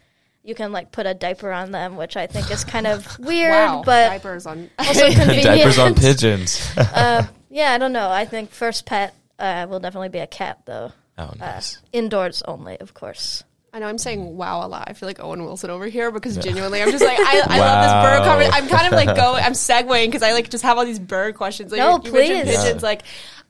you 0.43 0.55
can 0.55 0.71
like 0.71 0.91
put 0.91 1.05
a 1.05 1.13
diaper 1.13 1.51
on 1.51 1.71
them, 1.71 1.95
which 1.97 2.17
I 2.17 2.27
think 2.27 2.49
is 2.51 2.63
kind 2.63 2.87
of 2.87 3.19
weird, 3.19 3.51
wow, 3.51 3.83
but 3.85 4.07
diapers 4.09 4.45
on. 4.45 4.69
also 4.79 5.09
convenient. 5.11 5.43
Diapers 5.43 5.77
on 5.79 5.95
pigeons. 5.95 6.71
Uh, 6.77 7.25
yeah, 7.49 7.71
I 7.71 7.77
don't 7.77 7.93
know. 7.93 8.09
I 8.09 8.25
think 8.25 8.51
first 8.51 8.85
pet 8.85 9.13
uh, 9.39 9.67
will 9.69 9.79
definitely 9.79 10.09
be 10.09 10.19
a 10.19 10.27
cat, 10.27 10.59
though. 10.65 10.91
oh, 11.17 11.23
Uh, 11.23 11.35
nice. 11.39 11.79
indoors 11.93 12.41
only, 12.43 12.79
of 12.79 12.93
course. 12.93 13.43
I 13.73 13.79
know 13.79 13.87
I'm 13.87 13.97
saying 13.97 14.35
wow 14.35 14.65
a 14.65 14.67
lot. 14.67 14.89
I 14.89 14.93
feel 14.93 15.07
like 15.07 15.23
Owen 15.23 15.45
Wilson 15.45 15.69
over 15.69 15.85
here 15.87 16.11
because 16.11 16.35
genuinely 16.35 16.81
I'm 16.81 16.91
just 16.91 17.05
like 17.05 17.17
I, 17.17 17.41
I 17.47 17.57
love 17.59 17.83
this 17.83 17.93
bird 18.03 18.19
Wow. 18.19 18.25
conversation. 18.25 18.63
I'm 18.63 18.67
kind 18.69 18.85
of 18.87 18.91
like 18.91 19.15
going. 19.15 19.41
I'm 19.45 19.53
segueing 19.53 20.07
because 20.07 20.23
I 20.23 20.33
like 20.33 20.49
just 20.49 20.63
have 20.65 20.77
all 20.77 20.83
these 20.83 20.99
bird 20.99 21.35
questions. 21.35 21.71
Like 21.71 21.79
No, 21.79 21.91
you, 21.91 22.01
you 22.03 22.11
mentioned 22.11 22.43
please. 22.49 22.57
pigeons. 22.57 22.83
Like 22.83 23.03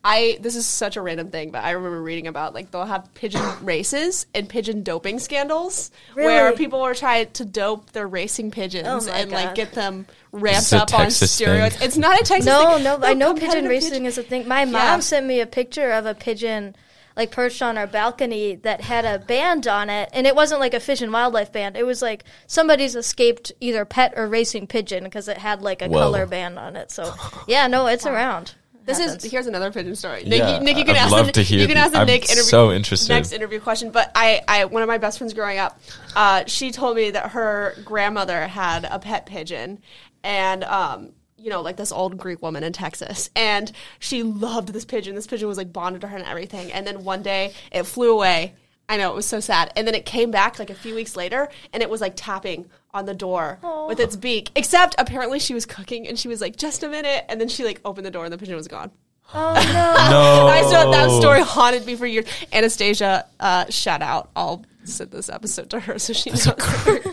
I 0.04 0.38
this 0.42 0.56
is 0.56 0.66
such 0.66 0.98
a 0.98 1.02
random 1.02 1.30
thing, 1.30 1.52
but 1.52 1.64
I 1.64 1.72
remember 1.72 2.02
reading 2.02 2.26
about 2.28 2.54
like 2.56 2.72
they'll 2.72 2.86
have 2.86 3.14
pigeon 3.14 3.42
races 3.62 4.26
and 4.34 4.50
pigeon 4.50 4.82
doping 4.84 5.20
scandals 5.20 5.92
where 6.16 6.52
people 6.54 6.82
were 6.82 6.96
trying 6.96 7.30
to 7.34 7.46
dope 7.46 7.92
their 7.92 8.08
racing 8.08 8.50
pigeons 8.52 8.88
Oh 8.88 9.12
my 9.12 9.18
and 9.20 9.32
like 9.32 9.54
get 9.56 9.74
them 9.74 10.08
ramped 10.32 10.62
is 10.64 10.74
a 10.74 10.78
up 10.82 10.94
on 10.94 11.08
steroids. 11.08 11.74
thing. 11.74 11.88
It's 11.88 11.98
not 11.98 12.20
a 12.20 12.24
Texas 12.24 12.46
No, 12.48 12.76
thing. 12.76 12.84
no, 12.84 12.98
no, 12.98 13.06
I 13.08 13.14
know 13.14 13.34
pigeon 13.34 13.50
competitive 13.50 13.70
racing 13.70 14.06
is 14.06 14.18
a 14.18 14.24
thing. 14.24 14.48
My 14.48 14.66
mom 14.66 14.74
Yeah. 14.74 15.00
sent 15.02 15.26
me 15.28 15.40
a 15.40 15.46
picture 15.46 15.92
of 15.92 16.06
a 16.08 16.16
pigeon 16.16 16.76
like 17.16 17.30
perched 17.30 17.62
on 17.62 17.78
our 17.78 17.86
balcony 17.88 18.56
that 18.56 18.80
had 18.82 19.04
a 19.04 19.20
band 19.20 19.68
on 19.68 19.90
it, 19.90 20.10
and 20.14 20.26
it 20.26 20.34
wasn't 20.34 20.62
like 20.62 20.74
a 20.74 20.80
fish 20.80 21.02
and 21.02 21.12
wildlife 21.12 21.52
band. 21.52 21.76
It 21.76 21.86
was 21.86 22.02
like 22.02 22.24
somebody's 22.48 22.96
escaped 22.96 23.52
either 23.60 23.84
pet 23.84 24.14
or 24.16 24.28
racing 24.28 24.66
pigeon 24.68 25.04
because 25.04 25.28
it 25.28 25.38
had 25.38 25.62
like 25.62 25.82
a 25.82 25.90
Whoa. 25.90 26.00
color 26.00 26.26
band 26.26 26.58
on 26.58 26.78
it. 26.78 26.90
So 26.90 27.14
yeah, 27.48 27.68
no, 27.68 27.88
it's 27.88 28.06
around. 28.06 28.56
This 28.92 29.00
Happens. 29.00 29.26
is 29.26 29.32
here's 29.32 29.48
another 29.48 29.72
pigeon 29.72 29.96
story. 29.96 30.24
Nick, 30.24 30.40
Yeah, 30.40 30.58
you, 30.60 30.64
Nick, 30.64 30.78
you 30.78 30.86
can 30.86 30.96
I'd 30.96 31.00
ask 31.04 31.12
love 31.12 31.26
the, 31.28 31.32
to 31.34 31.42
hear 31.44 31.60
you 31.60 31.68
can 31.68 31.78
ask 31.78 31.94
the 31.94 32.00
I'm 32.00 32.08
Nick 32.08 32.24
interview. 32.26 32.44
so 32.44 32.72
interested. 32.72 33.10
Next 33.10 33.32
interview 33.32 33.60
question, 33.60 33.92
but 33.92 34.12
I, 34.16 34.42
I 34.48 34.66
one 34.66 34.82
of 34.84 34.88
my 34.88 34.98
best 34.98 35.18
friends 35.18 35.34
growing 35.34 35.58
up, 35.58 35.80
uh, 36.16 36.44
she 36.48 36.72
told 36.72 36.96
me 36.98 37.12
that 37.12 37.32
her 37.32 37.76
grandmother 37.86 38.48
had 38.48 38.86
a 38.90 39.00
pet 39.00 39.26
pigeon, 39.26 39.80
and 40.24 40.64
um, 40.64 41.12
you 41.38 41.50
know, 41.50 41.62
like 41.62 41.76
this 41.78 41.92
old 41.92 42.18
Greek 42.18 42.42
woman 42.42 42.64
in 42.64 42.72
Texas, 42.74 43.30
and 43.36 43.72
she 44.00 44.22
loved 44.24 44.70
this 44.70 44.86
pigeon. 44.86 45.16
This 45.16 45.28
pigeon 45.28 45.48
was 45.48 45.58
like 45.58 45.74
bonded 45.74 46.02
to 46.02 46.08
her 46.08 46.18
and 46.18 46.26
everything, 46.26 46.72
and 46.72 46.86
then 46.86 47.04
one 47.04 47.24
day 47.24 47.54
it 47.72 47.84
flew 47.84 48.12
away. 48.14 48.54
I 48.92 48.98
know 48.98 49.10
it 49.10 49.16
was 49.16 49.26
so 49.26 49.40
sad, 49.40 49.72
and 49.78 49.88
then 49.88 49.96
it 49.96 50.06
came 50.06 50.32
back 50.32 50.60
like 50.60 50.70
a 50.70 50.76
few 50.76 50.94
weeks 50.94 51.16
later, 51.16 51.48
and 51.72 51.82
it 51.82 51.90
was 51.90 52.02
like 52.02 52.12
tapping 52.18 52.70
on 52.94 53.06
the 53.06 53.14
door 53.14 53.58
with 53.88 54.02
its 54.02 54.18
beak. 54.18 54.50
Except 54.54 54.96
apparently 54.98 55.40
she 55.40 55.54
was 55.54 55.66
cooking, 55.66 56.10
and 56.10 56.20
she 56.20 56.28
was 56.28 56.42
like, 56.42 56.58
"Just 56.58 56.84
a 56.84 56.90
minute," 56.90 57.24
and 57.30 57.40
then 57.40 57.48
she 57.48 57.64
like 57.64 57.80
opened 57.86 58.06
the 58.06 58.12
door, 58.12 58.26
and 58.26 58.34
the 58.34 58.38
pigeon 58.38 58.58
was 58.58 58.68
gone. 58.68 58.92
Oh 59.34 59.54
no. 59.54 59.62
No. 60.12 60.48
I 60.48 60.62
saw 60.64 60.92
that 60.92 61.10
story 61.10 61.42
haunted 61.42 61.86
me 61.86 61.96
for 61.96 62.06
years. 62.06 62.26
Anastasia, 62.52 63.26
uh, 63.40 63.70
shout 63.70 64.02
out. 64.02 64.30
I'll 64.36 64.66
send 64.84 65.12
this 65.12 65.30
episode 65.30 65.70
to 65.70 65.80
her 65.80 65.98
so 65.98 66.12
she 66.12 66.32
knows. 66.32 66.50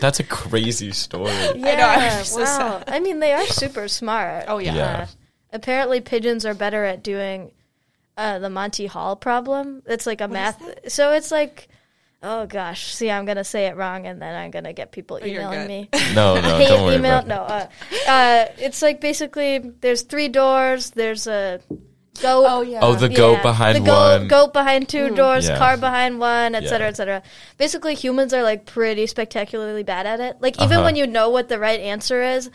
That's 0.01 0.19
a 0.19 0.25
crazy 0.25 0.91
story. 0.91 1.31
Yeah, 1.55 1.77
know, 1.77 1.87
I'm 1.87 2.25
so 2.25 2.41
wow. 2.41 2.45
sad. 2.45 2.89
I 2.89 2.99
mean, 2.99 3.19
they 3.19 3.31
are 3.31 3.45
super 3.45 3.87
smart. 3.87 4.45
Oh 4.49 4.57
yeah. 4.57 4.75
Yeah. 4.75 4.97
Uh, 5.03 5.07
apparently, 5.53 6.01
pigeons 6.01 6.45
are 6.45 6.53
better 6.53 6.83
at 6.83 7.03
doing 7.03 7.51
uh, 8.19 8.39
the 8.39 8.49
Monty 8.49 8.85
Hall 8.85 9.15
problem. 9.15 9.81
It's 9.85 10.05
like 10.05 10.21
a 10.21 10.27
math. 10.27 10.61
So 10.89 11.13
it's 11.13 11.31
like, 11.31 11.69
oh 12.21 12.45
gosh, 12.45 12.93
see, 12.93 13.09
I'm 13.09 13.25
gonna 13.25 13.43
say 13.43 13.67
it 13.67 13.75
wrong, 13.77 14.05
and 14.05 14.21
then 14.21 14.35
I'm 14.35 14.51
gonna 14.51 14.73
get 14.73 14.91
people 14.91 15.19
Oh, 15.21 15.25
emailing 15.25 15.59
good. 15.61 15.67
me. 15.67 15.89
No, 16.13 16.35
no, 16.39 16.57
Hate 16.57 16.67
don't 16.67 16.83
worry 16.85 16.95
email. 16.95 17.19
about 17.19 17.25
it. 17.25 17.27
No, 17.29 17.41
uh, 17.41 17.67
uh, 18.11 18.45
it's 18.57 18.81
like 18.81 18.99
basically 19.01 19.59
there's 19.59 20.01
three 20.03 20.27
doors. 20.27 20.91
There's 20.91 21.27
a 21.27 21.61
goat. 22.21 22.45
Oh 22.49 22.61
yeah. 22.61 22.79
Oh, 22.81 22.95
the 22.95 23.07
goat 23.07 23.37
Yeah, 23.37 23.41
behind 23.41 23.75
the 23.77 23.81
goat, 23.87 24.19
one. 24.19 24.27
goat 24.27 24.51
behind 24.53 24.89
two 24.89 25.15
doors, 25.15 25.47
Yeah. 25.47 25.57
car 25.57 25.77
behind 25.77 26.19
one, 26.19 26.55
etc., 26.55 26.67
cetera, 26.69 26.85
Yeah. 26.85 26.89
et 26.89 26.97
cetera. 26.97 27.23
Basically, 27.57 27.95
humans 27.95 28.33
are 28.33 28.43
like 28.43 28.65
pretty 28.65 29.07
spectacularly 29.07 29.83
bad 29.83 30.05
at 30.05 30.19
it. 30.19 30.37
Like 30.41 30.57
even 30.61 30.77
Uh-huh. 30.79 30.83
when 30.85 30.95
you 30.97 31.07
know 31.07 31.29
what 31.29 31.47
the 31.47 31.57
right 31.59 31.79
answer 31.79 32.21
is, 32.21 32.49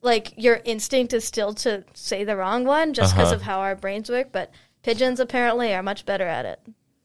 like 0.00 0.32
your 0.36 0.60
instinct 0.64 1.12
is 1.12 1.24
still 1.24 1.52
to 1.54 1.84
say 1.94 2.24
the 2.24 2.36
wrong 2.36 2.64
one 2.64 2.94
just 2.94 3.12
because 3.14 3.28
Uh-huh. 3.28 3.36
of 3.36 3.42
how 3.42 3.58
our 3.60 3.74
brains 3.74 4.08
work. 4.08 4.28
But 4.32 4.50
pigeons 4.86 5.18
apparently 5.18 5.74
are 5.74 5.82
much 5.82 6.06
better 6.06 6.24
at 6.26 6.46
it. 6.46 6.60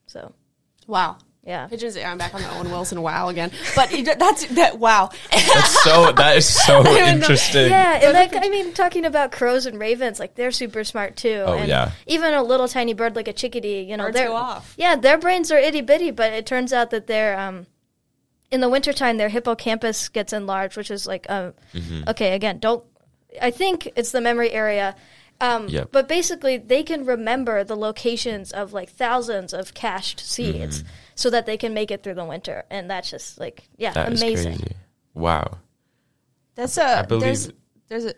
So 0.06 0.34
wow. 0.86 1.18
yeah, 1.44 1.66
Pigeons. 1.66 1.98
I'm 1.98 2.20
back 2.20 2.36
on 2.36 2.42
the 2.44 2.56
Owen 2.56 2.70
Wilson 2.70 3.02
wow 3.02 3.30
again. 3.30 3.50
But 3.76 3.90
that's 4.20 4.46
that 4.50 4.78
wow. 4.78 5.10
That's 5.32 5.84
so. 5.84 6.12
That 6.12 6.38
is 6.38 6.46
so 6.48 6.82
know. 6.84 6.96
interesting. 6.96 7.72
yeah, 7.72 8.00
and 8.04 8.14
like 8.14 8.36
I 8.36 8.50
mean, 8.50 8.74
talking 8.74 9.04
about 9.06 9.32
crows 9.32 9.66
and 9.66 9.80
ravens, 9.80 10.20
like 10.20 10.36
they're 10.36 10.52
super 10.52 10.84
smart 10.84 11.16
too. 11.18 11.44
Oh, 11.46 11.54
and 11.54 11.68
yeah. 11.68 11.92
even 12.06 12.36
a 12.36 12.44
little 12.44 12.68
tiny 12.68 12.94
bird 12.94 13.16
like 13.16 13.28
a 13.28 13.34
chickadee, 13.34 13.82
you 13.82 13.98
know, 13.98 14.06
Birds 14.06 14.16
they're 14.18 14.32
off. 14.32 14.76
yeah, 14.78 14.96
their 14.96 15.18
brains 15.18 15.52
are 15.52 15.58
itty 15.58 15.82
bitty, 15.82 16.12
but 16.12 16.32
it 16.34 16.46
turns 16.46 16.72
out 16.72 16.92
that 16.92 17.08
they're 17.08 17.38
um, 17.40 17.66
in 18.52 18.62
the 18.62 18.70
wintertime 18.70 19.18
their 19.18 19.30
hippocampus 19.30 20.10
gets 20.10 20.34
enlarged, 20.34 20.78
which 20.78 20.92
is 20.92 21.08
like 21.08 21.26
um, 21.30 21.54
Mm-hmm. 21.74 22.10
okay, 22.10 22.36
again, 22.36 22.60
don't 22.60 22.84
I 23.42 23.50
think 23.50 23.92
it's 23.96 24.12
the 24.12 24.22
memory 24.22 24.52
area. 24.52 24.96
Um, 25.42 25.68
Yep. 25.68 25.90
But 25.92 26.08
basically, 26.08 26.58
they 26.58 26.84
can 26.84 27.06
remember 27.06 27.64
the 27.64 27.76
locations 27.76 28.52
of 28.52 28.74
like 28.74 28.90
thousands 28.90 29.54
of 29.54 29.74
cached 29.74 30.20
seeds, 30.20 30.84
Mm-hmm. 30.84 30.88
so 31.16 31.30
that 31.32 31.46
they 31.46 31.58
can 31.58 31.74
make 31.74 31.90
it 31.92 32.04
through 32.04 32.14
the 32.16 32.26
winter, 32.26 32.64
and 32.70 32.90
that's 32.90 33.10
just 33.10 33.40
like 33.40 33.68
yeah, 33.78 33.92
That 33.94 34.14
is 34.14 34.22
amazing. 34.22 34.58
crazy. 34.58 34.76
Wow. 35.14 35.58
That's 36.56 36.78
a. 36.78 37.06
believe- 37.08 37.24
there's 37.24 37.52
there's 37.88 38.06
a. 38.06 38.14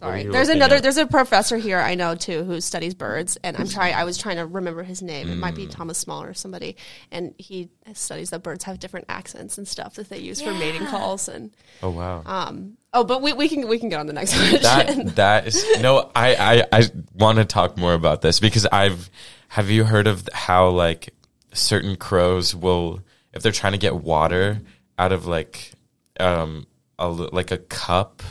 What 0.00 0.08
are 0.08 0.20
Sorry, 0.20 0.32
there's 0.32 0.48
another. 0.48 0.76
at? 0.76 0.82
There's 0.82 0.96
a 0.96 1.06
professor 1.06 1.56
here 1.56 1.78
I 1.78 1.94
know 1.94 2.14
too 2.14 2.44
who 2.44 2.60
studies 2.60 2.94
birds, 2.94 3.36
and 3.42 3.56
I'm 3.56 3.68
trying. 3.68 3.94
I 3.94 4.04
was 4.04 4.18
trying 4.18 4.36
to 4.36 4.46
remember 4.46 4.82
his 4.82 5.02
name. 5.02 5.28
It 5.30 5.36
might 5.36 5.54
Mm. 5.54 5.56
be 5.56 5.66
Thomas 5.66 5.98
Small 5.98 6.22
or 6.22 6.34
somebody, 6.34 6.76
and 7.10 7.34
he 7.38 7.70
studies 7.94 8.30
that 8.30 8.42
birds 8.42 8.64
have 8.64 8.78
different 8.78 9.06
accents 9.08 9.58
and 9.58 9.66
stuff 9.66 9.94
that 9.94 10.08
they 10.08 10.18
use 10.18 10.40
for 10.42 10.52
mating 10.52 10.86
calls 10.86 11.28
and. 11.28 11.50
Oh 11.82 11.90
wow. 11.90 12.22
Um. 12.26 12.76
Oh, 12.92 13.04
but 13.04 13.20
we, 13.22 13.32
we 13.34 13.48
can 13.48 13.68
we 13.68 13.78
can 13.78 13.88
get 13.88 14.00
on 14.00 14.06
the 14.06 14.12
next 14.12 14.32
question. 14.36 14.60
that 15.06 15.16
that 15.16 15.46
is 15.48 15.64
no. 15.80 16.10
I 16.14 16.34
I 16.72 16.78
I 16.80 16.90
want 17.14 17.38
to 17.38 17.44
talk 17.44 17.76
more 17.76 17.94
about 17.94 18.22
this 18.22 18.40
because 18.40 18.66
I've. 18.66 19.10
Have 19.48 19.70
you 19.70 19.84
heard 19.84 20.06
of 20.08 20.28
how 20.32 20.68
like 20.70 21.14
certain 21.52 21.96
crows 21.96 22.54
will 22.54 23.00
if 23.32 23.42
they're 23.42 23.52
trying 23.52 23.72
to 23.72 23.78
get 23.78 23.94
water 23.94 24.60
out 24.98 25.12
of 25.12 25.26
like 25.26 25.72
um 26.18 26.66
a 26.98 27.08
like 27.08 27.50
a 27.52 27.58
cup 27.58 28.22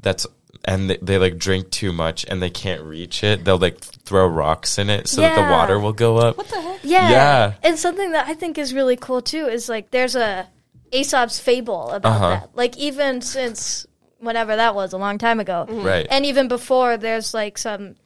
that's 0.00 0.26
and 0.64 0.90
they, 0.90 0.96
they 1.00 1.18
like 1.18 1.38
drink 1.38 1.70
too 1.70 1.92
much 1.92 2.24
and 2.28 2.42
they 2.42 2.50
can't 2.50 2.82
reach 2.82 3.22
it 3.22 3.44
they'll 3.44 3.58
like 3.58 3.78
throw 3.78 4.26
rocks 4.26 4.78
in 4.78 4.90
it 4.90 5.06
so 5.08 5.20
that 5.20 5.34
the 5.36 5.42
water 5.52 5.78
will 5.78 5.92
go 5.92 6.16
up 6.16 6.36
what 6.36 6.48
the 6.48 6.60
heck? 6.60 6.80
Yeah. 6.82 7.10
Yeah. 7.10 7.52
And 7.62 7.78
something 7.78 8.12
that 8.12 8.26
I 8.28 8.34
think 8.34 8.56
is 8.58 8.72
really 8.74 8.96
cool 8.96 9.20
too 9.22 9.46
is 9.46 9.68
like 9.68 9.90
there's 9.90 10.16
a 10.16 10.48
Aesop's 10.92 11.38
fable 11.38 11.90
about 11.90 12.12
Uh-huh. 12.16 12.28
that. 12.30 12.50
Like 12.54 12.76
even 12.78 13.20
since 13.20 13.86
whenever 14.18 14.56
that 14.56 14.74
was 14.74 14.92
a 14.92 14.98
long 14.98 15.18
time 15.18 15.38
ago. 15.40 15.66
right 15.68 16.06
And 16.10 16.24
even 16.26 16.48
before 16.48 16.96
there's 16.96 17.34
like 17.34 17.58
some 17.58 17.96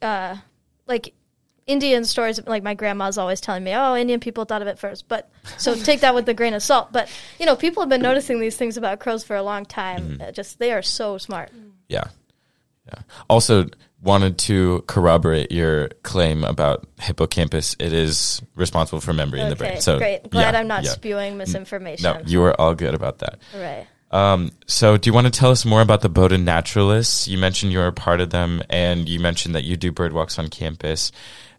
uh 0.00 0.36
like 0.86 1.12
Indian 1.66 2.04
stories 2.04 2.44
like 2.46 2.62
my 2.62 2.74
grandma's 2.74 3.16
always 3.16 3.40
telling 3.40 3.64
me, 3.64 3.72
"Oh, 3.74 3.96
Indian 3.96 4.20
people 4.20 4.44
thought 4.44 4.62
of 4.62 4.68
it 4.68 4.78
first. 4.78 5.08
But 5.08 5.30
so 5.56 5.74
take 5.74 6.00
that 6.00 6.14
with 6.14 6.28
a 6.28 6.34
grain 6.34 6.54
of 6.54 6.62
salt. 6.62 6.92
But 6.92 7.08
you 7.38 7.46
know, 7.46 7.56
people 7.56 7.82
have 7.82 7.88
been 7.88 8.02
noticing 8.02 8.40
these 8.40 8.56
things 8.56 8.76
about 8.76 9.00
crows 9.00 9.24
for 9.24 9.36
a 9.36 9.42
long 9.42 9.64
time. 9.64 10.20
Uh, 10.20 10.30
Just 10.30 10.58
they 10.58 10.72
are 10.72 10.82
so 10.82 11.18
smart. 11.18 11.50
Yeah. 11.88 12.04
Yeah. 12.86 13.00
Also 13.30 13.66
wanted 14.02 14.36
to 14.36 14.84
corroborate 14.86 15.50
your 15.50 15.88
claim 16.02 16.44
about 16.44 16.86
hippocampus. 17.00 17.74
It 17.78 17.94
is 17.94 18.42
responsible 18.54 19.00
for 19.00 19.14
memory 19.14 19.40
in 19.40 19.48
the 19.48 19.56
brain. 19.56 19.80
So 19.80 19.98
great. 19.98 20.28
Glad 20.30 20.52
yeah, 20.52 20.60
I'm 20.60 20.68
not 20.68 20.84
yeah. 20.84 20.90
spewing 20.90 21.38
misinformation. 21.38 22.04
No, 22.04 22.20
you 22.26 22.40
were 22.40 22.58
all 22.60 22.74
good 22.74 22.94
about 22.94 23.20
that. 23.20 23.38
right. 23.54 23.86
Um, 24.14 24.52
so 24.68 24.96
do 24.96 25.10
you 25.10 25.12
want 25.12 25.26
to 25.26 25.32
tell 25.32 25.50
us 25.50 25.64
more 25.64 25.80
about 25.80 26.00
the 26.00 26.08
Bowdoin 26.08 26.44
Naturalists? 26.44 27.26
You 27.26 27.36
mentioned 27.36 27.72
you 27.72 27.78
were 27.78 27.88
a 27.88 27.92
part 27.92 28.20
of 28.20 28.30
them 28.30 28.62
and 28.70 29.08
you 29.08 29.18
mentioned 29.18 29.56
that 29.56 29.64
you 29.64 29.76
do 29.76 29.90
bird 29.90 30.12
walks 30.12 30.38
on 30.38 30.48
campus. 30.48 31.10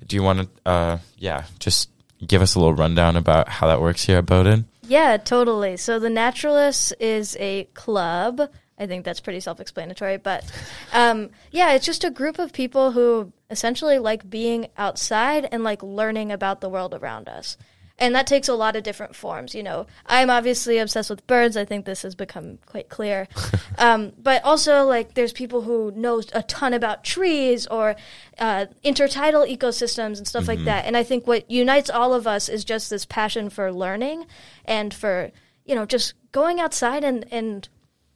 Do 0.07 0.15
you 0.15 0.23
want 0.23 0.39
to, 0.39 0.69
uh, 0.69 0.97
yeah, 1.17 1.43
just 1.59 1.89
give 2.25 2.41
us 2.41 2.55
a 2.55 2.59
little 2.59 2.73
rundown 2.73 3.17
about 3.17 3.49
how 3.49 3.67
that 3.67 3.81
works 3.81 4.05
here 4.05 4.19
at 4.19 4.25
Bowdoin? 4.25 4.67
Yeah, 4.83 5.17
totally. 5.17 5.75
So 5.75 5.99
the 5.99 6.09
Naturalists 6.09 6.93
is 6.93 7.35
a 7.41 7.65
club. 7.73 8.49
I 8.79 8.87
think 8.87 9.03
that's 9.03 9.19
pretty 9.19 9.41
self-explanatory, 9.41 10.17
but 10.17 10.49
um, 10.93 11.31
yeah, 11.51 11.73
it's 11.73 11.85
just 11.85 12.05
a 12.05 12.09
group 12.09 12.39
of 12.39 12.53
people 12.53 12.91
who 12.91 13.33
essentially 13.49 13.99
like 13.99 14.29
being 14.29 14.67
outside 14.77 15.47
and 15.51 15.65
like 15.65 15.83
learning 15.83 16.31
about 16.31 16.61
the 16.61 16.69
world 16.69 16.93
around 16.93 17.27
us. 17.27 17.57
And 17.97 18.13
that 18.13 18.27
takes 18.27 18.49
a 18.49 18.55
lot 18.55 18.75
of 18.75 18.83
different 18.83 19.15
forms. 19.15 19.55
You 19.55 19.63
know, 19.63 19.87
I'm 20.05 20.29
obviously 20.29 20.77
obsessed 20.79 21.09
with 21.09 21.25
birds. 21.27 21.55
I 21.55 21.63
think 21.63 21.85
this 21.85 22.01
has 22.01 22.13
become 22.13 22.59
quite 22.65 22.89
clear. 22.89 23.27
um, 23.77 24.11
but 24.17 24.43
also, 24.43 24.83
like, 24.83 25.13
there's 25.13 25.31
people 25.31 25.61
who 25.61 25.91
know 25.95 26.21
a 26.33 26.43
ton 26.43 26.73
about 26.73 27.03
trees 27.05 27.65
or 27.67 27.95
uh, 28.37 28.65
intertidal 28.83 29.49
ecosystems 29.49 30.17
and 30.17 30.27
stuff 30.27 30.47
like 30.47 30.63
that. 30.65 30.85
And 30.85 30.97
I 30.97 31.03
think 31.03 31.25
what 31.25 31.49
unites 31.49 31.89
all 31.89 32.13
of 32.13 32.27
us 32.27 32.49
is 32.49 32.65
just 32.65 32.89
this 32.89 33.05
passion 33.05 33.49
for 33.49 33.71
learning 33.71 34.25
and 34.65 34.93
for 34.93 35.31
you 35.65 35.73
know 35.73 35.85
just 35.85 36.13
going 36.31 36.59
outside 36.59 37.03
and 37.03 37.25
and 37.31 37.69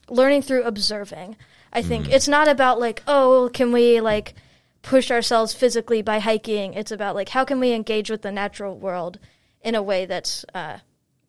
learning 0.09 0.41
through 0.41 0.63
observing. 0.63 1.37
I 1.71 1.81
think 1.83 2.09
it's 2.09 2.27
not 2.27 2.47
about 2.47 2.79
like, 2.79 3.03
oh, 3.07 3.49
can 3.53 3.71
we 3.71 4.01
like 4.01 4.33
push 4.81 5.11
ourselves 5.11 5.53
physically 5.53 6.01
by 6.01 6.19
hiking? 6.19 6.73
It's 6.73 6.91
about 6.91 7.15
like 7.15 7.29
how 7.29 7.45
can 7.45 7.61
we 7.61 7.71
engage 7.71 8.09
with 8.09 8.23
the 8.23 8.31
natural 8.31 8.77
world 8.77 9.19
in 9.61 9.75
a 9.75 9.83
way 9.83 10.05
that's 10.05 10.45
uh, 10.53 10.77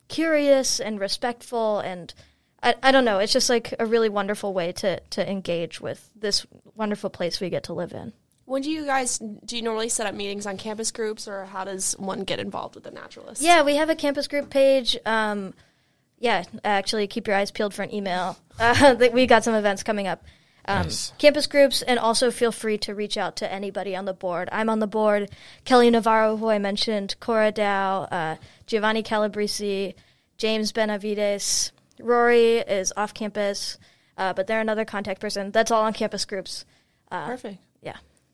curious 0.07 0.79
and 0.79 0.99
respectful 0.99 1.79
and 1.79 2.13
I, 2.63 2.75
I 2.83 2.91
don't 2.91 3.05
know. 3.05 3.19
It's 3.19 3.33
just 3.33 3.49
like 3.49 3.73
a 3.79 3.85
really 3.85 4.09
wonderful 4.09 4.53
way 4.53 4.71
to 4.73 4.99
to 4.99 5.29
engage 5.29 5.81
with 5.81 6.09
this 6.15 6.45
wonderful 6.75 7.09
place 7.09 7.39
we 7.39 7.49
get 7.49 7.63
to 7.63 7.73
live 7.73 7.93
in. 7.93 8.13
When 8.45 8.61
do 8.61 8.69
you 8.69 8.85
guys 8.85 9.17
do 9.17 9.55
you 9.55 9.61
normally 9.61 9.89
set 9.89 10.07
up 10.07 10.13
meetings 10.13 10.45
on 10.45 10.57
campus 10.57 10.91
groups, 10.91 11.27
or 11.27 11.45
how 11.45 11.63
does 11.63 11.93
one 11.97 12.23
get 12.23 12.39
involved 12.39 12.75
with 12.75 12.83
the 12.83 12.91
naturalists? 12.91 13.43
Yeah, 13.43 13.63
we 13.63 13.77
have 13.77 13.89
a 13.89 13.95
campus 13.95 14.27
group 14.27 14.49
page. 14.49 14.97
Um, 15.05 15.53
yeah, 16.19 16.43
actually, 16.63 17.07
keep 17.07 17.27
your 17.27 17.35
eyes 17.35 17.49
peeled 17.49 17.73
for 17.73 17.83
an 17.83 17.93
email. 17.93 18.37
Uh, 18.59 18.93
that 18.93 19.11
we 19.11 19.25
got 19.25 19.43
some 19.43 19.55
events 19.55 19.81
coming 19.81 20.05
up. 20.05 20.23
Um, 20.65 20.83
Nice. 20.83 21.13
Campus 21.17 21.47
groups, 21.47 21.81
and 21.81 21.97
also 21.97 22.31
feel 22.31 22.51
free 22.51 22.77
to 22.79 22.93
reach 22.93 23.17
out 23.17 23.35
to 23.37 23.51
anybody 23.51 23.95
on 23.95 24.05
the 24.05 24.13
board. 24.13 24.47
I'm 24.51 24.69
on 24.69 24.79
the 24.79 24.87
board. 24.87 25.29
Kelly 25.65 25.89
Navarro, 25.89 26.37
who 26.37 26.49
I 26.49 26.59
mentioned, 26.59 27.15
Cora 27.19 27.51
Dow, 27.51 28.03
uh, 28.11 28.35
Giovanni 28.67 29.03
Calabresi, 29.03 29.95
James 30.37 30.71
Benavides, 30.71 31.71
Rory 31.99 32.57
is 32.57 32.93
off 32.97 33.13
campus, 33.13 33.77
uh, 34.17 34.33
but 34.33 34.47
they're 34.47 34.61
another 34.61 34.85
contact 34.85 35.21
person. 35.21 35.51
That's 35.51 35.71
all 35.71 35.83
on 35.83 35.93
campus 35.93 36.25
groups. 36.25 36.65
Uh, 37.11 37.27
perfect. 37.27 37.57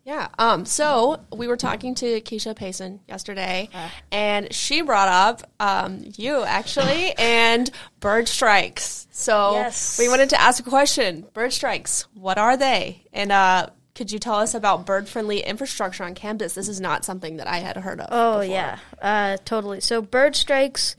Yeah. 0.08 0.30
Um. 0.40 0.66
So 0.66 1.20
we 1.36 1.48
were 1.48 1.58
talking 1.58 1.94
to 1.96 2.22
Keisha 2.22 2.56
Payson 2.56 3.02
yesterday, 3.08 3.70
and 4.12 4.52
she 4.54 4.82
brought 4.82 5.10
up 5.10 5.52
um 5.60 6.02
you 6.16 6.44
actually 6.44 7.14
and 7.20 7.70
bird 8.00 8.28
strikes. 8.28 9.06
So 9.12 9.52
Yes. 9.54 10.00
we 10.00 10.08
wanted 10.08 10.30
to 10.30 10.40
ask 10.42 10.66
a 10.66 10.70
question. 10.70 11.26
Bird 11.34 11.52
strikes. 11.52 12.08
What 12.14 12.38
are 12.38 12.56
they? 12.56 13.04
And 13.12 13.32
uh, 13.32 13.68
could 13.96 14.12
you 14.12 14.20
tell 14.20 14.36
us 14.36 14.54
about 14.54 14.86
bird 14.86 15.10
friendly 15.10 15.40
infrastructure 15.40 16.04
on 16.04 16.14
campus? 16.16 16.54
This 16.54 16.68
is 16.70 16.80
not 16.80 17.04
something 17.04 17.38
that 17.38 17.48
I 17.48 17.58
had 17.58 17.76
heard 17.78 18.00
of. 18.00 18.08
Oh 18.12 18.40
before. 18.40 18.54
yeah, 18.56 18.80
uh, 19.02 19.38
totally. 19.44 19.82
So 19.82 20.02
bird 20.02 20.36
strikes, 20.36 20.96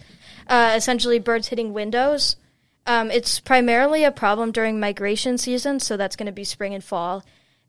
uh, 0.48 0.74
essentially 0.76 1.18
birds 1.18 1.48
hitting 1.48 1.72
windows. 1.72 2.36
Um, 2.86 3.10
it's 3.10 3.38
primarily 3.40 4.02
a 4.04 4.10
problem 4.10 4.50
during 4.50 4.80
migration 4.80 5.38
season, 5.38 5.78
so 5.78 5.96
that's 5.96 6.16
going 6.16 6.26
to 6.26 6.32
be 6.32 6.44
spring 6.44 6.74
and 6.74 6.82
fall, 6.82 7.22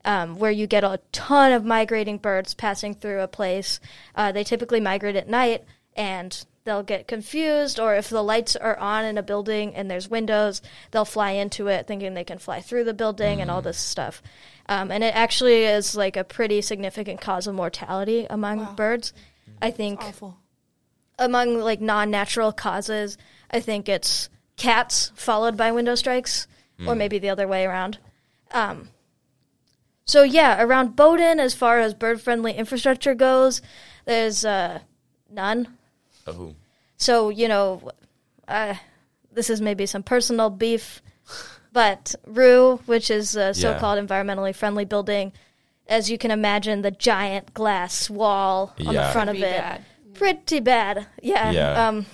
um, 0.06 0.40
where 0.40 0.52
you 0.52 0.68
get 0.68 0.84
a 0.84 1.00
ton 1.12 1.52
of 1.52 1.66
migrating 1.66 2.18
birds 2.18 2.54
passing 2.54 2.94
through 2.94 3.22
a 3.22 3.28
place. 3.28 3.80
Uh, 4.16 4.32
they 4.32 4.44
typically 4.44 4.80
migrate 4.80 5.16
at 5.16 5.30
night, 5.30 5.64
and 5.96 6.46
they'll 6.64 6.84
get 6.84 7.08
confused, 7.08 7.80
or 7.80 7.96
if 7.96 8.10
the 8.10 8.24
lights 8.24 8.56
are 8.56 8.78
on 8.78 9.04
in 9.04 9.18
a 9.18 9.24
building 9.24 9.76
and 9.76 9.90
there's 9.90 10.10
windows, 10.10 10.62
they'll 10.92 11.06
fly 11.06 11.32
into 11.32 11.68
it 11.68 11.88
thinking 11.88 12.14
they 12.14 12.24
can 12.24 12.38
fly 12.38 12.62
through 12.62 12.84
the 12.84 12.94
building 12.94 13.42
and 13.42 13.50
all 13.50 13.62
this 13.62 13.78
stuff. 13.78 14.22
Um, 14.68 14.92
and 14.92 15.04
it 15.04 15.16
actually 15.16 15.64
is 15.64 15.96
like 15.96 16.16
a 16.16 16.24
pretty 16.24 16.62
significant 16.62 17.22
cause 17.22 17.48
of 17.48 17.56
mortality 17.56 18.28
among 18.30 18.76
birds. 18.76 19.14
I 19.62 19.72
think 19.72 20.00
Awful. 20.02 20.38
among 21.18 21.60
like 21.60 21.82
non-natural 21.82 22.52
causes, 22.52 23.18
I 23.50 23.62
think 23.62 23.90
it's 23.90 24.30
cats 24.56 25.12
followed 25.16 25.58
by 25.58 25.72
window 25.72 25.96
strikes, 25.96 26.48
or 26.86 26.96
maybe 26.96 27.20
the 27.20 27.30
other 27.30 27.48
way 27.48 27.66
around. 27.66 27.98
Um, 28.52 28.90
so 30.10 30.24
yeah, 30.24 30.64
around 30.64 30.96
Bowdoin, 30.96 31.40
as 31.40 31.54
far 31.54 31.78
as 31.80 31.94
bird-friendly 31.94 32.54
infrastructure 32.54 33.14
goes, 33.14 33.62
there's 34.06 34.44
uh, 34.44 34.80
none. 35.30 35.68
Oh. 36.26 36.56
So 36.98 37.30
you 37.30 37.48
know, 37.48 37.92
uh, 38.48 38.74
this 39.32 39.52
is 39.52 39.62
maybe 39.62 39.86
some 39.86 40.02
personal 40.02 40.50
beef, 40.50 41.04
but 41.72 42.16
Roux, 42.26 42.78
which 42.88 43.12
is 43.12 43.36
a 43.36 43.54
so-called 43.54 44.00
environmentally 44.06 44.56
friendly 44.56 44.86
building, 44.86 45.32
as 45.88 46.10
you 46.10 46.18
can 46.18 46.32
imagine, 46.32 46.82
the 46.82 46.90
giant 46.92 47.54
glass 47.54 48.10
wall 48.10 48.74
on 48.80 48.86
the 48.88 48.94
Yeah. 48.94 49.12
front 49.12 49.30
of 49.30 49.36
it, 49.36 49.42
bad. 49.42 49.86
pretty 50.16 50.60
bad. 50.60 51.06
Yeah. 51.22 51.52
Yeah. 51.52 51.88
Um, 51.88 52.06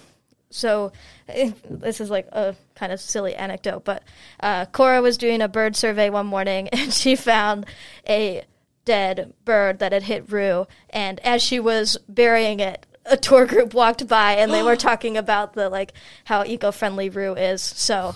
so 0.49 0.91
this 1.69 2.01
is 2.01 2.09
like 2.09 2.27
a 2.33 2.55
kind 2.75 2.91
of 2.91 2.99
silly 2.99 3.35
anecdote, 3.35 3.83
but 3.85 4.03
uh, 4.39 4.65
Cora 4.65 5.01
was 5.01 5.17
doing 5.17 5.41
a 5.41 5.47
bird 5.47 5.75
survey 5.75 6.09
one 6.09 6.27
morning 6.27 6.67
and 6.73 6.93
she 6.93 7.15
found 7.15 7.65
a 8.07 8.43
dead 8.83 9.33
bird 9.43 9.79
that 9.79 9.91
had 9.91 10.03
hit 10.03 10.31
Roux. 10.31 10.67
And 10.89 11.19
as 11.21 11.41
she 11.41 11.59
was 11.59 11.97
burying 12.07 12.59
it, 12.59 12.85
a 13.05 13.17
tour 13.17 13.45
group 13.45 13.73
walked 13.73 14.07
by 14.07 14.33
and 14.33 14.51
they 14.51 14.63
were 14.63 14.75
talking 14.77 15.17
about 15.17 15.53
the 15.53 15.69
like 15.69 15.93
how 16.23 16.43
eco-friendly 16.43 17.09
Roux 17.09 17.35
is. 17.35 17.61
So 17.61 18.15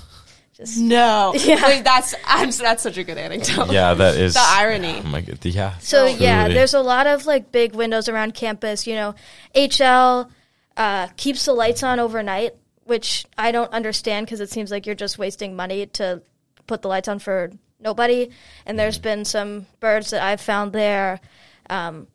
just 0.53 0.77
No. 0.77 1.33
Yeah. 1.37 1.65
Wait, 1.65 1.83
that's 1.83 2.13
I'm, 2.25 2.51
that's 2.51 2.83
such 2.83 2.97
a 2.97 3.03
good 3.03 3.17
anecdote. 3.17 3.71
Yeah, 3.71 3.93
that 3.93 4.15
is 4.15 4.33
The 4.33 4.41
irony. 4.43 5.01
Oh 5.03 5.07
my 5.07 5.21
god. 5.21 5.43
Yeah. 5.45 5.77
So 5.79 6.05
yeah, 6.05 6.47
there's 6.49 6.73
a 6.73 6.81
lot 6.81 7.07
of 7.07 7.25
like 7.25 7.51
big 7.51 7.73
windows 7.73 8.09
around 8.09 8.33
campus. 8.33 8.85
You 8.85 8.95
know, 8.95 9.15
HL 9.55 10.29
uh, 10.77 11.07
keeps 11.17 11.45
the 11.45 11.53
lights 11.53 11.83
on 11.83 11.99
overnight, 11.99 12.55
which 12.89 13.25
I 13.37 13.51
don't 13.51 13.71
understand 13.71 14.25
because 14.25 14.41
it 14.41 14.49
seems 14.49 14.71
like 14.71 14.85
you're 14.85 14.95
just 14.95 15.19
wasting 15.19 15.55
money 15.55 15.85
to 15.85 16.21
put 16.67 16.81
the 16.81 16.87
lights 16.87 17.07
on 17.07 17.19
for 17.19 17.51
nobody. 17.79 18.29
And 18.65 18.77
there's 18.77 18.97
been 18.97 19.25
some 19.25 19.67
birds 19.79 20.09
that 20.09 20.23
I've 20.23 20.41
found 20.41 20.73
there. 20.73 21.19
Um, 21.69 22.07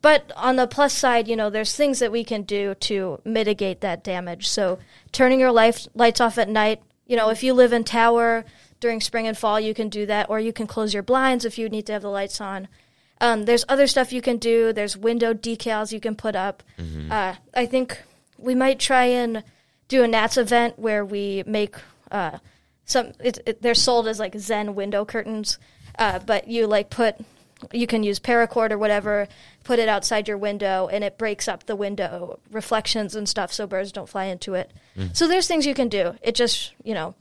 but 0.00 0.30
on 0.36 0.56
the 0.56 0.66
plus 0.66 0.92
side, 0.92 1.28
you 1.28 1.34
know, 1.34 1.50
there's 1.50 1.74
things 1.74 1.98
that 1.98 2.12
we 2.12 2.24
can 2.24 2.42
do 2.42 2.74
to 2.76 3.20
mitigate 3.24 3.80
that 3.80 4.04
damage. 4.04 4.48
So 4.48 4.78
turning 5.12 5.40
your 5.40 5.52
life, 5.52 5.88
lights 5.94 6.20
off 6.20 6.38
at 6.38 6.48
night. 6.48 6.82
You 7.06 7.16
know, 7.16 7.30
if 7.30 7.42
you 7.42 7.52
live 7.52 7.72
in 7.72 7.84
tower 7.84 8.44
during 8.80 9.00
spring 9.00 9.26
and 9.26 9.36
fall, 9.36 9.58
you 9.58 9.74
can 9.74 9.88
do 9.88 10.06
that, 10.06 10.30
or 10.30 10.38
you 10.38 10.52
can 10.52 10.66
close 10.66 10.94
your 10.94 11.02
blinds 11.02 11.44
if 11.44 11.58
you 11.58 11.68
need 11.68 11.86
to 11.86 11.92
have 11.92 12.02
the 12.02 12.08
lights 12.08 12.40
on. 12.40 12.68
Um, 13.20 13.46
there's 13.46 13.64
other 13.68 13.86
stuff 13.86 14.12
you 14.12 14.20
can 14.20 14.36
do. 14.36 14.72
There's 14.72 14.96
window 14.96 15.32
decals 15.34 15.92
you 15.92 16.00
can 16.00 16.14
put 16.16 16.36
up. 16.36 16.62
Uh, 17.10 17.34
I 17.54 17.66
think 17.66 18.02
we 18.38 18.54
might 18.54 18.78
try 18.78 19.04
and 19.04 19.42
do 19.88 20.02
a 20.02 20.08
Nats 20.08 20.36
event 20.36 20.78
where 20.78 21.04
we 21.04 21.42
make 21.46 21.76
uh, 22.10 22.38
some. 22.84 23.12
It, 23.20 23.38
it, 23.46 23.62
they're 23.62 23.74
sold 23.74 24.08
as 24.08 24.18
like 24.18 24.38
Zen 24.38 24.74
window 24.74 25.04
curtains, 25.04 25.58
uh, 25.98 26.18
but 26.20 26.48
you 26.48 26.66
like 26.66 26.90
put. 26.90 27.16
You 27.72 27.86
can 27.86 28.02
use 28.02 28.18
paracord 28.20 28.72
or 28.72 28.78
whatever, 28.78 29.26
put 29.62 29.78
it 29.78 29.88
outside 29.88 30.28
your 30.28 30.36
window, 30.36 30.88
and 30.92 31.02
it 31.02 31.16
breaks 31.16 31.48
up 31.48 31.64
the 31.64 31.76
window 31.76 32.38
reflections 32.50 33.14
and 33.14 33.26
stuff, 33.26 33.52
so 33.52 33.66
birds 33.66 33.92
don't 33.92 34.08
fly 34.08 34.24
into 34.24 34.52
it. 34.54 34.70
So 35.14 35.26
there's 35.26 35.46
things 35.48 35.64
you 35.64 35.72
can 35.72 35.88
do. 35.88 36.14
It 36.20 36.34
just, 36.34 36.72
you 36.82 36.92
know, 36.92 37.14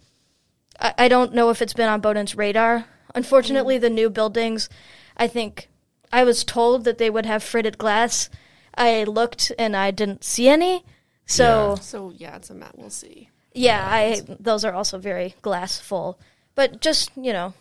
I, 0.81 0.93
I 0.97 1.07
don't 1.07 1.33
know 1.33 1.49
if 1.49 1.61
it's 1.61 1.73
been 1.73 1.87
on 1.87 2.01
Bowdoin's 2.01 2.35
radar. 2.35 2.85
Unfortunately, 3.15 3.77
the 3.77 3.89
new 3.91 4.09
buildings, 4.09 4.67
I 5.15 5.27
think 5.27 5.69
I 6.11 6.23
was 6.23 6.43
told 6.43 6.83
that 6.83 6.97
they 6.97 7.09
would 7.09 7.25
have 7.25 7.43
fritted 7.43 7.77
glass. 7.77 8.29
I 8.75 9.03
looked 9.03 9.51
and 9.57 9.77
I 9.77 9.91
didn't 9.91 10.23
see 10.25 10.49
any. 10.49 10.83
So 11.25 11.75
So 11.81 12.11
yeah, 12.15 12.35
it's 12.35 12.49
a 12.49 12.53
mat. 12.55 12.73
We'll 12.77 12.89
see. 12.89 13.29
yeah, 13.53 13.85
I 13.89 14.21
those 14.39 14.65
are 14.65 14.73
also 14.73 14.97
very 14.97 15.35
glass 15.41 15.79
full. 15.79 16.19
But 16.55 16.81
just 16.81 17.11
you 17.15 17.33
know, 17.33 17.53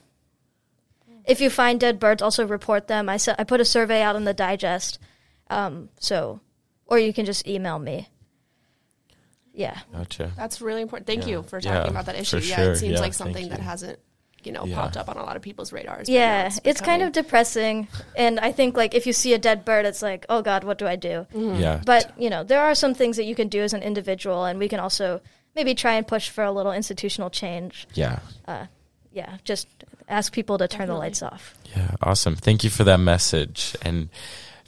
if 1.25 1.41
you 1.41 1.49
find 1.51 1.79
dead 1.81 1.99
birds, 1.99 2.21
also 2.23 2.47
report 2.47 2.89
them. 2.89 3.09
I 3.09 3.17
se- 3.17 3.37
I 3.39 3.45
put 3.45 3.61
a 3.61 3.65
survey 3.65 4.03
out 4.03 4.17
in 4.17 4.25
the 4.25 4.35
digest, 4.35 4.99
um, 5.51 5.89
so 5.99 6.41
or 6.87 6.99
you 6.99 7.13
can 7.13 7.25
just 7.25 7.47
email 7.47 7.79
me. 7.79 8.09
Yeah. 9.55 9.79
Gotcha. 9.93 10.33
That's 10.37 10.61
really 10.63 10.83
important. 10.83 11.07
Thank 11.07 11.23
Yeah. 11.23 11.29
you 11.37 11.43
for 11.43 11.61
talking 11.61 11.83
Yeah, 11.85 11.89
about 11.91 12.07
that 12.07 12.17
issue. 12.17 12.39
Yeah, 12.39 12.57
sure. 12.57 12.73
it 12.73 12.79
seems 12.79 12.95
Yeah, 12.95 13.01
like 13.01 13.15
something 13.15 13.49
that 13.51 13.61
hasn't, 13.61 13.99
you 14.47 14.53
know, 14.53 14.65
Yeah. 14.65 14.77
popped 14.77 14.97
up 14.97 15.09
on 15.09 15.17
a 15.17 15.23
lot 15.23 15.37
of 15.37 15.43
people's 15.43 15.73
radars. 15.73 16.09
Yeah, 16.09 16.51
it's, 16.65 16.81
kind 16.81 17.03
of 17.03 17.13
depressing, 17.13 17.89
and 18.17 18.41
I 18.41 18.53
think 18.53 18.77
like 18.77 18.95
if 18.95 19.07
you 19.07 19.13
see 19.13 19.35
a 19.35 19.39
dead 19.39 19.65
bird, 19.65 19.87
it's 19.87 20.03
like, 20.03 20.27
oh 20.29 20.43
God, 20.43 20.65
what 20.65 20.79
do 20.79 20.87
I 20.87 20.97
do? 20.97 21.27
Mm-hmm. 21.35 21.61
Yeah. 21.61 21.81
But 21.85 22.13
you 22.19 22.31
know, 22.31 22.45
there 22.45 22.61
are 22.63 22.75
some 22.75 22.95
things 22.95 23.17
that 23.17 23.25
you 23.25 23.35
can 23.35 23.49
do 23.49 23.63
as 23.63 23.73
an 23.73 23.83
individual, 23.83 24.45
and 24.45 24.59
we 24.59 24.69
can 24.69 24.81
also 24.81 25.21
maybe 25.55 25.75
try 25.75 25.95
and 25.95 26.07
push 26.07 26.31
for 26.31 26.43
a 26.45 26.51
little 26.53 26.73
institutional 26.73 27.31
change. 27.31 27.87
yeah. 27.95 28.19
Uh, 28.49 28.67
yeah, 29.13 29.37
just 29.45 29.69
ask 30.09 30.33
people 30.33 30.57
to 30.57 30.67
turn 30.67 30.89
the 30.89 30.95
lights 30.95 31.23
off. 31.23 31.55
Yeah, 31.77 31.91
awesome. 32.03 32.35
Thank 32.35 32.65
you 32.65 32.71
for 32.71 32.85
that 32.85 32.99
message. 32.99 33.77
And 33.83 34.09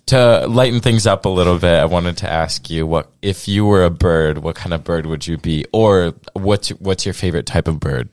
to 0.07 0.47
lighten 0.47 0.81
things 0.81 1.07
up 1.07 1.25
a 1.25 1.31
little 1.31 1.59
bit, 1.59 1.73
I 1.73 1.87
wanted 1.87 2.19
to 2.19 2.31
ask 2.31 2.69
you 2.69 2.87
what 2.87 3.11
if 3.23 3.49
you 3.49 3.65
were 3.65 3.85
a 3.85 3.91
bird, 3.91 4.37
what 4.39 4.55
kind 4.55 4.75
of 4.75 4.85
bird 4.85 5.07
would 5.07 5.27
you 5.27 5.39
be? 5.39 5.65
Or 5.73 6.13
what's 6.35 6.69
what's 6.69 7.07
your 7.07 7.15
favorite 7.15 7.47
type 7.47 7.69
of 7.69 7.81
bird? 7.81 8.11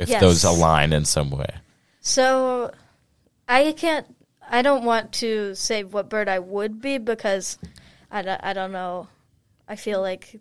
If 0.00 0.08
Yes. 0.08 0.20
those 0.20 0.44
align 0.44 0.92
in 0.92 1.04
some 1.04 1.30
way. 1.30 1.54
So, 2.00 2.72
I 3.48 3.72
can't. 3.72 4.06
I 4.50 4.62
don't 4.62 4.84
want 4.84 5.12
to 5.20 5.54
say 5.54 5.84
what 5.84 6.08
bird 6.08 6.28
I 6.28 6.38
would 6.40 6.80
be 6.80 6.98
because 6.98 7.58
I, 8.10 8.22
don't- 8.22 8.40
I 8.42 8.52
don't 8.52 8.72
know. 8.72 9.06
I 9.68 9.76
feel 9.76 10.00
like 10.00 10.40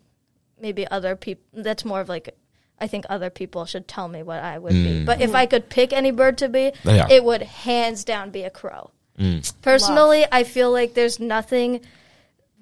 maybe 0.60 0.88
other 0.88 1.16
people. 1.16 1.44
That's 1.54 1.86
more 1.86 2.02
of 2.02 2.10
like. 2.10 2.36
I 2.82 2.88
think 2.88 3.06
other 3.10 3.30
people 3.30 3.66
should 3.66 3.90
tell 3.90 4.08
me 4.08 4.24
what 4.24 4.40
I 4.42 4.58
would 4.58 4.72
be. 4.72 5.02
Mm. 5.02 5.06
But 5.06 5.20
if 5.20 5.36
I 5.36 5.46
could 5.46 5.68
pick 5.70 5.92
any 5.92 6.12
bird 6.12 6.38
to 6.38 6.48
be, 6.48 6.72
Yeah. 6.86 7.08
it 7.10 7.26
would 7.26 7.42
hands 7.42 8.06
down 8.06 8.30
be 8.32 8.44
a 8.44 8.50
crow. 8.50 8.92
Mm. 9.20 9.52
Personally, 9.62 10.26
I 10.32 10.46
feel 10.46 10.72
like 10.72 10.94
there's 10.94 11.20
nothing 11.20 11.82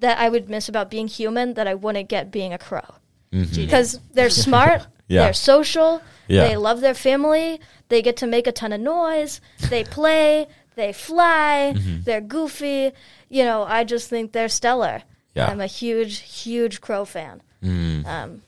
that 0.00 0.18
I 0.18 0.28
would 0.28 0.50
miss 0.50 0.68
about 0.68 0.90
being 0.90 1.06
human 1.06 1.54
that 1.54 1.68
I 1.68 1.74
wouldn't 1.74 2.08
get 2.08 2.32
being 2.32 2.52
a 2.52 2.58
crow. 2.58 2.96
Mm-hmm. 3.32 3.54
Because 3.54 4.00
they're 4.12 4.28
smart, 4.28 4.88
Yeah. 5.08 5.24
they're 5.24 5.32
social, 5.32 6.00
Yeah. 6.28 6.46
they 6.46 6.56
love 6.56 6.80
their 6.80 6.94
family, 6.94 7.60
they 7.88 8.02
get 8.02 8.16
to 8.18 8.26
make 8.26 8.46
a 8.46 8.52
ton 8.52 8.72
of 8.72 8.80
noise, 8.80 9.40
they 9.70 9.82
play, 9.84 10.46
they 10.76 10.92
fly, 10.92 11.72
Mm-hmm. 11.76 12.02
they're 12.04 12.20
goofy. 12.20 12.92
You 13.28 13.44
know, 13.44 13.64
I 13.64 13.84
just 13.84 14.08
think 14.08 14.32
they're 14.32 14.48
stellar. 14.48 15.02
Yeah. 15.34 15.46
Mm. 15.48 15.50
I'm 15.50 15.60
a 15.60 15.66
huge, 15.66 16.18
huge 16.20 16.80
crow 16.80 17.04
fan. 17.04 17.42
Um, 17.62 18.42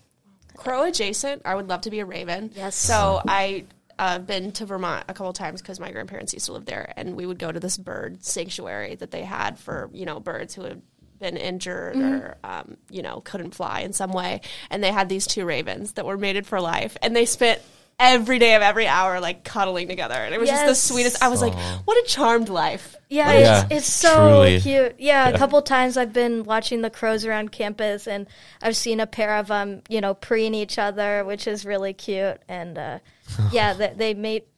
crow 0.57 0.85
adjacent. 0.85 1.43
I 1.45 1.55
would 1.55 1.69
love 1.69 1.81
to 1.83 1.91
be 1.91 2.01
a 2.01 2.05
raven. 2.07 2.51
Yes. 2.55 2.77
So 2.77 3.21
I. 3.27 3.65
Uh, 3.99 4.19
been 4.19 4.51
to 4.51 4.65
Vermont 4.65 5.05
a 5.09 5.13
couple 5.13 5.31
times 5.35 5.61
because 5.61 5.79
my 5.79 5.91
grandparents 5.93 6.33
used 6.33 6.47
to 6.47 6.53
live 6.55 6.65
there, 6.65 6.91
and 6.97 7.15
we 7.17 7.27
would 7.27 7.39
go 7.39 7.53
to 7.53 7.61
this 7.61 7.77
bird 7.77 8.25
sanctuary 8.25 8.95
that 8.95 9.11
they 9.11 9.23
had 9.23 9.59
for 9.59 9.91
you 9.93 10.07
know 10.07 10.19
birds 10.19 10.55
who 10.55 10.63
had 10.63 10.81
been 11.21 11.37
injured 11.37 11.97
or 11.97 12.37
um, 12.43 12.77
you 12.91 13.03
know 13.03 13.21
couldn't 13.21 13.55
fly 13.55 13.81
in 13.81 13.93
some 13.93 14.13
way, 14.13 14.41
and 14.71 14.83
they 14.83 14.91
had 14.93 15.09
these 15.09 15.27
two 15.27 15.45
ravens 15.45 15.93
that 15.93 16.07
were 16.07 16.19
mated 16.19 16.47
for 16.47 16.61
life, 16.61 16.97
and 17.03 17.15
they 17.15 17.27
spent 17.27 17.61
every 18.01 18.39
day 18.39 18.55
of 18.55 18.63
every 18.63 18.87
hour 18.87 19.21
like 19.21 19.45
cuddling 19.45 19.87
together, 19.87 20.15
and 20.15 20.35
it 20.35 20.41
was 20.41 20.49
just 20.49 20.67
the 20.67 20.75
sweetest. 20.75 21.23
I 21.23 21.29
was 21.29 21.43
like, 21.43 21.55
what 21.85 22.03
a 22.03 22.09
charmed 22.09 22.49
life. 22.49 22.97
Yeah, 23.11 23.33
Yeah, 23.33 23.65
it's, 23.65 23.75
it's 23.75 23.87
so 23.87 24.17
truly. 24.17 24.61
cute. 24.61 24.97
Yeah, 24.99 25.29
a 25.29 25.37
couple 25.37 25.61
times 25.63 25.97
I've 25.97 26.13
been 26.13 26.45
watching 26.45 26.81
the 26.81 26.91
crows 26.91 27.27
around 27.27 27.53
campus, 27.53 28.09
and 28.09 28.27
I've 28.63 28.77
seen 28.77 29.01
a 29.01 29.07
pair 29.07 29.37
of 29.37 29.49
them, 29.49 29.83
you 29.89 30.01
know, 30.01 30.15
preen 30.15 30.55
each 30.55 30.79
other, 30.79 31.25
which 31.25 31.47
is 31.47 31.67
really 31.67 31.93
cute. 31.93 32.41
And 32.49 32.79
uh, 32.79 32.99
yeah, 33.53 33.75
they, 33.75 33.93
they 33.95 34.15
mate 34.15 34.49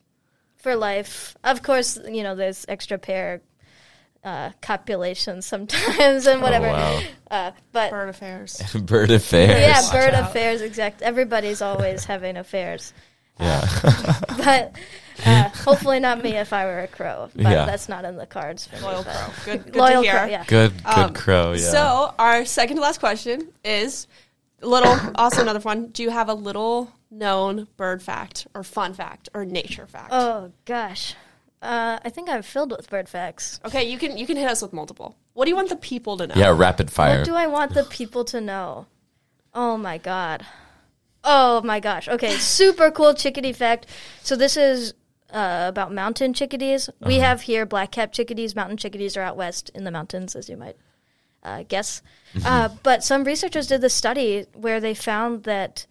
for 0.57 0.77
life. 0.77 1.37
Of 1.43 1.63
course, 1.63 1.99
you 2.07 2.23
know, 2.23 2.37
there's 2.37 2.65
extra 2.69 2.99
pair 2.99 3.43
uh, 4.25 4.51
copulations 4.61 5.47
sometimes 5.47 6.27
and 6.27 6.41
whatever. 6.43 6.67
wow. 6.69 7.01
Uh, 7.31 7.51
but 7.73 7.91
Bird 7.91 8.09
affairs. 8.09 8.63
Bird 8.85 9.11
affairs. 9.11 9.61
yeah, 9.61 9.81
Watch 9.83 9.93
bird 9.93 10.15
out. 10.15 10.31
affairs. 10.31 10.61
Exact. 10.63 11.03
Everybody's 11.03 11.61
always 11.63 12.05
having 12.13 12.37
affairs. 12.37 12.93
Yeah. 13.41 13.67
But 14.37 14.77
uh, 15.25 15.49
hopefully 15.49 15.99
not 16.01 16.23
me 16.23 16.31
if 16.37 16.53
I 16.53 16.67
were 16.67 16.81
a 16.81 16.87
crow. 16.89 17.31
But 17.35 17.43
Yeah. 17.43 17.65
that's 17.67 17.89
not 17.89 18.05
in 18.05 18.17
the 18.17 18.27
cards 18.27 18.67
for 18.67 18.79
Loyal 18.81 18.99
me. 18.99 19.05
but- 19.07 19.15
crow. 19.17 19.33
Good, 19.55 19.65
good 19.73 19.77
Loyal 19.77 20.03
to 20.03 20.09
hear. 20.09 20.13
crow, 20.19 20.25
yeah. 20.27 20.45
good, 20.47 20.73
good 20.85 20.87
Um, 20.99 21.15
crow. 21.15 21.53
Yeah. 21.53 21.71
So 21.71 22.15
our 22.19 22.45
second 22.45 22.77
to 22.77 22.83
last 22.83 23.01
question 23.01 23.49
is 23.65 24.07
little. 24.61 24.95
also 25.17 25.43
another 25.43 25.61
one. 25.61 25.87
Do 25.89 26.03
you 26.03 26.11
have 26.11 26.29
a 26.29 26.35
little 26.35 26.93
known 27.11 27.67
bird 27.77 28.03
fact 28.03 28.47
or 28.55 28.63
fun 28.63 28.95
fact 28.95 29.29
or 29.35 29.45
nature 29.45 29.87
fact? 29.87 30.11
Oh 30.13 30.53
gosh, 30.67 31.15
uh, 31.63 31.99
I 32.05 32.09
think 32.11 32.29
I'm 32.29 32.43
filled 32.43 32.73
with 32.73 32.91
bird 32.91 33.09
facts. 33.09 33.61
Okay, 33.65 33.85
you 33.91 33.97
can 33.99 34.17
you 34.19 34.27
can 34.27 34.37
hit 34.37 34.49
us 34.51 34.61
with 34.63 34.73
multiple. 34.73 35.17
What 35.35 35.45
do 35.47 35.51
you 35.51 35.57
want 35.57 35.69
the 35.71 35.77
people 35.77 36.17
to 36.19 36.27
know? 36.27 36.35
yeah, 36.37 36.53
rapid 36.55 36.91
fire. 36.91 37.19
What 37.19 37.25
do 37.27 37.35
I 37.35 37.47
want 37.47 37.73
the 37.75 37.85
people 37.85 38.25
to 38.27 38.41
know? 38.41 38.87
Oh 39.55 39.77
my 39.77 39.99
god. 39.99 40.45
Oh 41.25 41.63
my 41.63 41.79
gosh. 41.81 42.09
Okay, 42.09 42.33
super 42.39 42.91
cool 42.91 43.15
chickadee 43.15 43.53
fact. 43.53 43.87
So 44.23 44.35
this 44.35 44.57
is 44.57 44.93
uh, 45.31 45.67
about 45.69 45.93
mountain 45.93 46.35
chickadees. 46.35 46.91
We 47.01 47.17
Uh-huh. 47.17 47.27
have 47.27 47.43
here 47.43 47.65
black 47.65 47.93
cap 47.93 48.13
chickadees. 48.13 48.57
Mountain 48.57 48.77
chickadees 48.77 49.17
are 49.17 49.23
out 49.23 49.37
west 49.37 49.71
in 49.75 49.85
the 49.85 49.91
mountains, 49.91 50.35
as 50.35 50.49
you 50.49 50.57
might 50.57 50.77
uh, 51.45 51.63
guess. 51.69 52.03
Mm-hmm. 52.35 52.47
Uh, 52.47 52.69
but 52.83 53.05
some 53.05 53.23
researchers 53.25 53.69
did 53.69 53.81
this 53.81 53.95
study 53.95 54.47
where 54.55 54.81
they 54.81 54.95
found 54.95 55.45
that. 55.45 55.87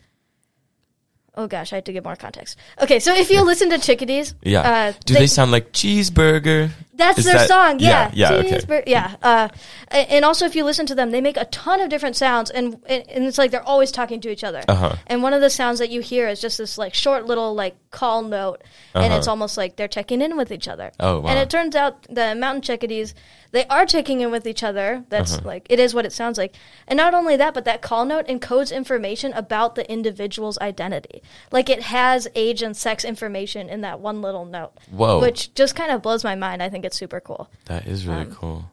Oh 1.36 1.48
gosh, 1.48 1.72
I 1.72 1.78
have 1.78 1.86
to 1.86 1.94
give 1.94 2.04
more 2.04 2.18
context. 2.18 2.58
Okay, 2.82 3.00
so 3.00 3.14
if 3.14 3.30
you 3.30 3.42
listen 3.44 3.70
to 3.70 3.78
chickadees, 3.78 4.36
yeah. 4.42 4.62
uh, 4.62 4.94
do 5.06 5.14
they, 5.14 5.28
sound 5.28 5.52
like 5.52 5.72
cheeseburger? 5.72 6.72
That's 6.94 7.20
Is 7.20 7.26
their 7.26 7.36
that- 7.36 7.48
song, 7.48 7.80
yeah. 7.80 8.12
Yeah, 8.14 8.34
yeah, 8.42 8.56
okay. 8.60 8.84
Yeah. 8.86 9.16
Uh, 9.24 9.48
and 9.90 10.26
also, 10.26 10.46
if 10.46 10.56
you 10.56 10.64
listen 10.64 10.86
to 10.88 10.96
them, 10.96 11.12
they 11.12 11.22
make 11.22 11.38
a 11.38 11.46
ton 11.46 11.80
of 11.82 11.90
different 11.90 12.16
sounds, 12.16 12.50
and 12.50 12.76
and 12.86 13.04
and 13.10 13.24
it's 13.26 13.38
like 13.38 13.52
they're 13.52 13.66
always 13.68 13.92
talking 13.92 14.20
to 14.22 14.30
each 14.30 14.44
other. 14.44 14.62
Uh-huh. 14.68 14.96
And 15.08 15.24
one 15.24 15.34
of 15.34 15.42
the 15.42 15.50
sounds 15.50 15.80
that 15.80 15.90
you 15.90 16.02
hear 16.02 16.28
is 16.28 16.42
just 16.42 16.58
this 16.58 16.78
like 16.78 16.94
short 16.94 17.26
little 17.26 17.54
like 17.56 17.76
call 17.92 18.22
note, 18.24 18.62
and 18.94 19.06
Uh-huh. 19.06 19.18
it's 19.18 19.28
almost 19.28 19.58
like 19.58 19.78
they're 19.78 19.88
checking 19.88 20.22
in 20.22 20.36
with 20.38 20.52
each 20.52 20.68
other. 20.68 20.92
Oh, 21.00 21.22
wow. 21.22 21.30
And 21.30 21.40
it 21.40 21.50
turns 21.50 21.76
out 21.76 22.04
the 22.10 22.36
mountain 22.36 22.62
chickadees 22.62 23.16
they 23.52 23.66
are 23.66 23.86
checking 23.86 24.22
in 24.22 24.32
with 24.32 24.48
each 24.48 24.64
other. 24.64 25.04
That's 25.10 25.34
Uh-huh. 25.34 25.42
like 25.48 25.68
it 25.70 25.78
is 25.80 25.94
what 25.94 26.06
it 26.06 26.14
sounds 26.14 26.38
like. 26.38 26.56
And 26.88 26.96
not 26.96 27.14
only 27.14 27.36
that, 27.36 27.54
but 27.54 27.66
that 27.66 27.82
call 27.82 28.06
note 28.06 28.28
encodes 28.28 28.74
information 28.74 29.34
about 29.34 29.76
the 29.76 29.90
individual's 29.92 30.58
identity. 30.60 31.22
Like 31.52 31.70
it 31.70 31.82
has 31.84 32.30
age 32.34 32.62
and 32.62 32.76
sex 32.78 33.04
information 33.04 33.68
in 33.70 33.82
that 33.82 34.00
one 34.00 34.22
little 34.22 34.46
note. 34.46 34.72
Whoa. 34.90 35.20
Which 35.20 35.54
just 35.54 35.76
kind 35.76 35.92
of 35.92 36.02
blows 36.02 36.24
my 36.24 36.36
mind. 36.36 36.64
I 36.64 36.70
think 36.70 36.81
it's 36.86 36.98
super 36.98 37.20
cool. 37.20 37.50
That 37.66 37.88
is 37.88 38.06
really 38.08 38.22
Um, 38.22 38.32
cool. 38.36 38.66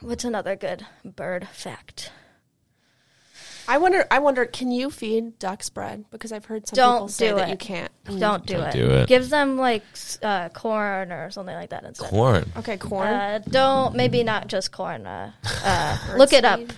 What's 0.00 0.24
another 0.24 0.56
good 0.56 0.84
bird 1.04 1.46
fact? 1.52 2.10
I 3.68 3.78
wonder. 3.78 4.04
I 4.10 4.18
wonder. 4.18 4.44
Can 4.44 4.72
you 4.72 4.90
feed 4.90 5.38
ducks 5.38 5.70
bread? 5.70 6.04
Because 6.10 6.32
I've 6.32 6.44
heard 6.46 6.66
some 6.66 6.74
Don't 6.76 6.94
people 6.96 7.08
say 7.08 7.28
do 7.28 7.34
that 7.36 7.48
it. 7.48 7.50
you 7.52 7.56
can't. 7.56 7.92
Don't 8.18 8.44
do 8.44 8.54
Don't 8.54 8.66
it. 8.66 8.72
do 8.72 8.90
it. 8.90 9.08
Give 9.08 9.30
them 9.30 9.56
like 9.56 9.84
uh, 10.22 10.48
corn 10.48 11.12
or 11.12 11.30
something 11.30 11.54
like 11.54 11.70
that 11.70 11.84
instead. 11.84 12.10
Corn. 12.10 12.50
Okay, 12.56 12.76
corn. 12.76 13.06
Uh, 13.08 13.38
don't 13.48 13.94
maybe 13.94 14.24
not 14.24 14.48
just 14.48 14.72
corn. 14.72 15.06
Uh, 15.06 15.30
uh, 15.64 15.96
look 16.16 16.32
it 16.32 16.44
up. 16.44 16.58
Birdseed. 16.58 16.74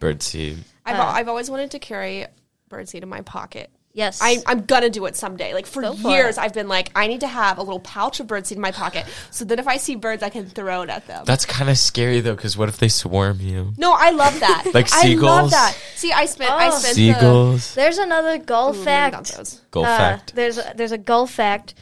Birdseed. 0.00 0.56
I've 0.86 0.98
uh, 0.98 1.02
I've 1.04 1.28
always 1.28 1.50
wanted 1.50 1.70
to 1.72 1.78
carry 1.78 2.26
birdseed 2.70 3.02
in 3.02 3.08
my 3.10 3.20
pocket. 3.20 3.70
Yes, 3.94 4.20
I, 4.22 4.38
I'm 4.46 4.60
gonna 4.64 4.88
do 4.88 5.04
it 5.04 5.16
someday. 5.16 5.52
Like 5.52 5.66
for 5.66 5.82
Go 5.82 5.92
for 5.94 6.08
years, 6.10 6.38
it. 6.38 6.40
I've 6.40 6.54
been 6.54 6.66
like, 6.68 6.90
I 6.96 7.08
need 7.08 7.20
to 7.20 7.26
have 7.26 7.58
a 7.58 7.62
little 7.62 7.80
pouch 7.80 8.20
of 8.20 8.26
birdseed 8.26 8.52
in 8.52 8.60
my 8.60 8.70
pocket, 8.72 9.04
so 9.30 9.44
that 9.44 9.58
if 9.58 9.68
I 9.68 9.76
see 9.76 9.96
birds, 9.96 10.22
I 10.22 10.30
can 10.30 10.46
throw 10.46 10.80
it 10.82 10.88
at 10.88 11.06
them. 11.06 11.24
That's 11.26 11.44
kind 11.44 11.68
of 11.68 11.76
scary 11.76 12.20
though, 12.20 12.34
because 12.34 12.56
what 12.56 12.70
if 12.70 12.78
they 12.78 12.88
swarm 12.88 13.40
you? 13.40 13.74
no, 13.76 13.92
I 13.92 14.10
love 14.10 14.40
that. 14.40 14.70
Like 14.74 14.88
seagulls? 14.88 15.30
I 15.30 15.40
love 15.42 15.50
that. 15.50 15.76
See, 15.96 16.10
I 16.12 16.24
spent 16.24 16.50
I 16.50 16.68
Oh. 16.68 16.70
spent 16.78 16.96
the, 16.96 17.12
Seagulls. 17.12 17.74
There's 17.74 17.98
another 17.98 18.38
gull 18.38 18.70
Ooh, 18.74 18.82
fact. 18.84 19.36
those. 19.36 19.60
Goal 19.70 19.84
Uh, 19.84 19.96
fact. 19.98 20.34
There's 20.34 20.56
a, 20.56 20.72
there's 20.74 20.92
a 20.92 20.98
gull 20.98 21.26
fact. 21.26 21.74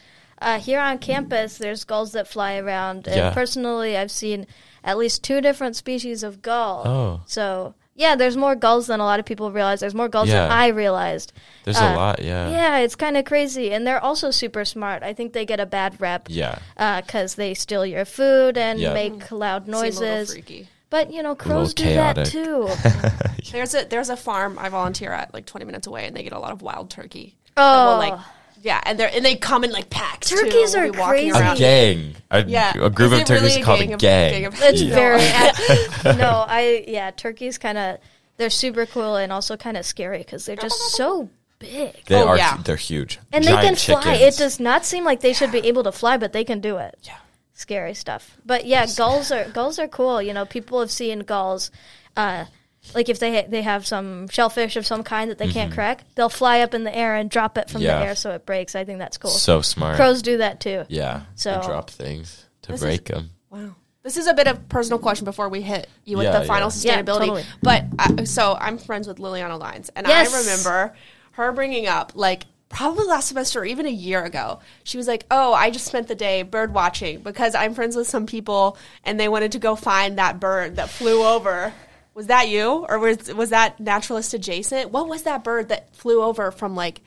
Uh, 0.42 0.58
here 0.58 0.80
on 0.80 0.98
campus, 0.98 1.58
there's 1.58 1.84
gulls 1.84 2.12
that 2.12 2.26
fly 2.26 2.56
around, 2.56 3.06
and 3.06 3.16
Yeah. 3.16 3.30
personally, 3.32 3.96
I've 3.96 4.10
seen 4.10 4.46
at 4.82 4.96
least 4.98 5.22
two 5.22 5.40
different 5.42 5.76
species 5.76 6.22
of 6.22 6.40
gull. 6.42 6.82
Oh. 6.88 7.20
So 7.26 7.74
yeah, 8.00 8.16
there's 8.16 8.36
more 8.36 8.56
gulls 8.56 8.86
than 8.86 8.98
a 8.98 9.04
lot 9.04 9.20
of 9.20 9.26
people 9.26 9.52
realize. 9.52 9.80
There's 9.80 9.94
more 9.94 10.08
gulls 10.08 10.28
than 10.30 10.50
I 10.50 10.68
realized. 10.68 11.32
There's 11.64 11.76
uh, 11.76 11.92
a 11.92 11.96
lot. 11.96 12.22
Yeah. 12.22 12.48
Yeah, 12.50 12.78
it's 12.78 12.96
kind 12.96 13.16
of 13.18 13.24
crazy, 13.26 13.72
and 13.72 13.86
they're 13.86 14.02
also 14.02 14.30
super 14.30 14.64
smart. 14.64 15.02
I 15.02 15.12
think 15.12 15.34
they 15.34 15.44
get 15.44 15.60
a 15.60 15.66
bad 15.66 16.00
rep 16.00 16.26
Yeah. 16.30 16.58
because 17.00 17.34
they 17.34 17.52
steal 17.54 17.84
your 17.84 18.04
food 18.06 18.56
and 18.56 18.80
Yeah. 18.80 18.94
make 18.94 19.30
loud 19.30 19.66
Seem 19.66 19.74
a 19.74 19.76
little 19.80 20.00
noises. 20.00 20.32
freaky. 20.32 20.68
But 20.88 21.12
you 21.12 21.22
know, 21.22 21.34
crows 21.36 21.74
do 21.74 21.84
that 21.84 22.16
chaotic. 22.16 22.32
too. 22.32 22.68
There's 23.52 23.74
a 23.74 23.84
there's 23.84 24.10
a 24.10 24.16
farm 24.16 24.58
I 24.58 24.68
volunteer 24.70 25.12
at 25.12 25.32
like 25.34 25.44
20 25.46 25.64
minutes 25.66 25.86
away, 25.86 26.06
and 26.06 26.16
they 26.16 26.22
get 26.22 26.32
a 26.32 26.38
lot 26.38 26.52
of 26.52 26.62
wild 26.62 26.88
turkey. 26.90 27.36
Oh. 27.56 27.62
That 27.62 27.86
will, 27.86 27.98
like 28.16 28.20
yeah, 28.62 28.80
and 28.84 28.98
they 28.98 29.10
and 29.10 29.24
they 29.24 29.36
come 29.36 29.64
in 29.64 29.72
like 29.72 29.90
packs. 29.90 30.28
too. 30.28 30.36
Turkeys 30.36 30.74
We'll 30.74 30.88
are 30.88 30.92
be 30.92 30.98
walking 30.98 31.12
crazy. 31.12 31.30
A 31.30 31.40
around. 31.40 31.58
gang. 31.58 32.14
A, 32.30 32.44
Yeah, 32.44 32.72
a 32.80 32.90
group 32.90 33.12
Is 33.12 33.12
of 33.14 33.20
it 33.20 33.26
turkeys 33.26 33.42
really 33.50 33.62
called 33.62 33.78
gang 33.80 33.94
a 33.94 33.96
gang. 33.96 34.44
of- 34.46 34.54
It's 34.60 34.82
No. 34.82 34.94
very 34.94 35.18
no. 36.18 36.44
I 36.46 36.84
yeah, 36.86 37.10
turkeys 37.10 37.58
kind 37.58 37.78
of 37.78 37.98
they're 38.36 38.50
super 38.50 38.86
cool 38.86 39.16
and 39.16 39.32
also 39.32 39.56
kind 39.56 39.76
of 39.76 39.84
scary 39.84 40.18
because 40.18 40.46
they're 40.46 40.56
just 40.56 40.78
so 40.96 41.28
big 41.58 41.94
They 42.06 42.22
Oh, 42.22 42.28
are. 42.28 42.36
yeah. 42.38 42.56
They're 42.64 42.76
huge. 42.76 43.18
and 43.32 43.44
Giant 43.44 43.60
they 43.60 43.66
can 43.66 43.76
fly. 43.76 44.14
chickens. 44.14 44.34
It 44.36 44.38
does 44.38 44.60
not 44.60 44.84
seem 44.86 45.04
like 45.04 45.20
they 45.20 45.32
should 45.34 45.52
be 45.52 45.58
able 45.68 45.82
to 45.84 45.92
fly, 45.92 46.16
but 46.16 46.32
they 46.32 46.44
can 46.44 46.60
do 46.60 46.76
it. 46.78 46.96
Yeah. 47.02 47.16
Scary 47.54 47.92
stuff. 47.94 48.38
But 48.46 48.64
yeah, 48.64 48.86
gulls 48.96 49.30
are 49.30 49.44
gulls 49.50 49.78
are 49.78 49.88
cool. 49.88 50.22
You 50.22 50.32
know, 50.32 50.46
people 50.46 50.80
have 50.80 50.90
seen 50.90 51.20
gulls. 51.20 51.70
Uh, 52.16 52.46
like 52.94 53.08
if 53.08 53.18
they 53.18 53.46
they 53.48 53.62
have 53.62 53.86
some 53.86 54.28
shellfish 54.28 54.76
of 54.76 54.86
some 54.86 55.02
kind 55.02 55.30
that 55.30 55.38
they 55.38 55.48
can't 55.48 55.72
crack, 55.72 56.04
they'll 56.14 56.28
fly 56.28 56.60
up 56.60 56.74
in 56.74 56.84
the 56.84 56.96
air 56.96 57.14
and 57.16 57.30
drop 57.30 57.58
it 57.58 57.68
from 57.70 57.80
Mm-hmm. 57.80 57.86
Yeah. 57.86 58.00
the 58.00 58.06
air 58.06 58.14
so 58.14 58.30
it 58.32 58.46
breaks. 58.46 58.74
I 58.74 58.84
think 58.84 58.98
that's 58.98 59.18
cool. 59.18 59.30
So 59.30 59.60
smart. 59.62 59.96
Crows 59.96 60.22
do 60.22 60.38
that 60.38 60.60
too. 60.60 60.84
Yeah. 60.88 61.22
So- 61.34 61.60
they 61.60 61.66
drop 61.66 61.90
things 61.90 62.46
to 62.62 62.72
This 62.72 62.80
break 62.80 63.04
them. 63.06 63.30
Wow. 63.50 63.74
This 64.02 64.16
is 64.16 64.26
a 64.26 64.32
bit 64.34 64.46
of 64.46 64.66
personal 64.70 64.98
question 64.98 65.26
before 65.26 65.50
we 65.50 65.60
hit 65.60 65.86
you 66.06 66.16
with 66.16 66.24
Yeah, 66.24 66.38
the 66.40 66.46
final 66.46 66.70
yeah. 66.74 66.96
Yeah, 66.96 67.02
sustainability. 67.02 67.18
totally. 67.18 67.44
But 67.62 67.84
uh, 67.98 68.24
so 68.24 68.56
I'm 68.58 68.78
friends 68.78 69.06
with 69.06 69.18
Liliana 69.18 69.58
Lines, 69.60 69.90
and 69.94 70.06
Yes. 70.06 70.32
I 70.34 70.38
remember 70.38 70.96
her 71.32 71.52
bringing 71.52 71.86
up 71.86 72.12
like 72.14 72.44
probably 72.70 73.04
last 73.06 73.28
semester 73.28 73.60
or 73.60 73.64
even 73.66 73.84
a 73.84 73.90
year 73.90 74.24
ago. 74.24 74.60
She 74.84 74.96
was 74.96 75.06
like, 75.06 75.26
"Oh, 75.30 75.52
I 75.52 75.68
just 75.70 75.84
spent 75.86 76.08
the 76.08 76.14
day 76.14 76.44
bird 76.44 76.72
watching 76.72 77.20
because 77.20 77.54
I'm 77.54 77.74
friends 77.74 77.94
with 77.94 78.08
some 78.08 78.24
people, 78.26 78.78
and 79.04 79.20
they 79.20 79.28
wanted 79.28 79.52
to 79.52 79.58
go 79.58 79.76
find 79.76 80.16
that 80.18 80.40
bird 80.40 80.76
that 80.76 80.88
flew 80.88 81.22
over." 81.22 81.74
Was 82.14 82.26
that 82.26 82.48
you, 82.48 82.86
or 82.88 82.98
was 82.98 83.32
was 83.32 83.50
that 83.50 83.78
naturalist 83.80 84.34
adjacent? 84.34 84.90
What 84.90 85.08
was 85.08 85.22
that 85.22 85.44
bird 85.44 85.68
that 85.68 85.94
flew 85.94 86.22
over 86.22 86.50
from 86.50 86.74
like 86.74 87.00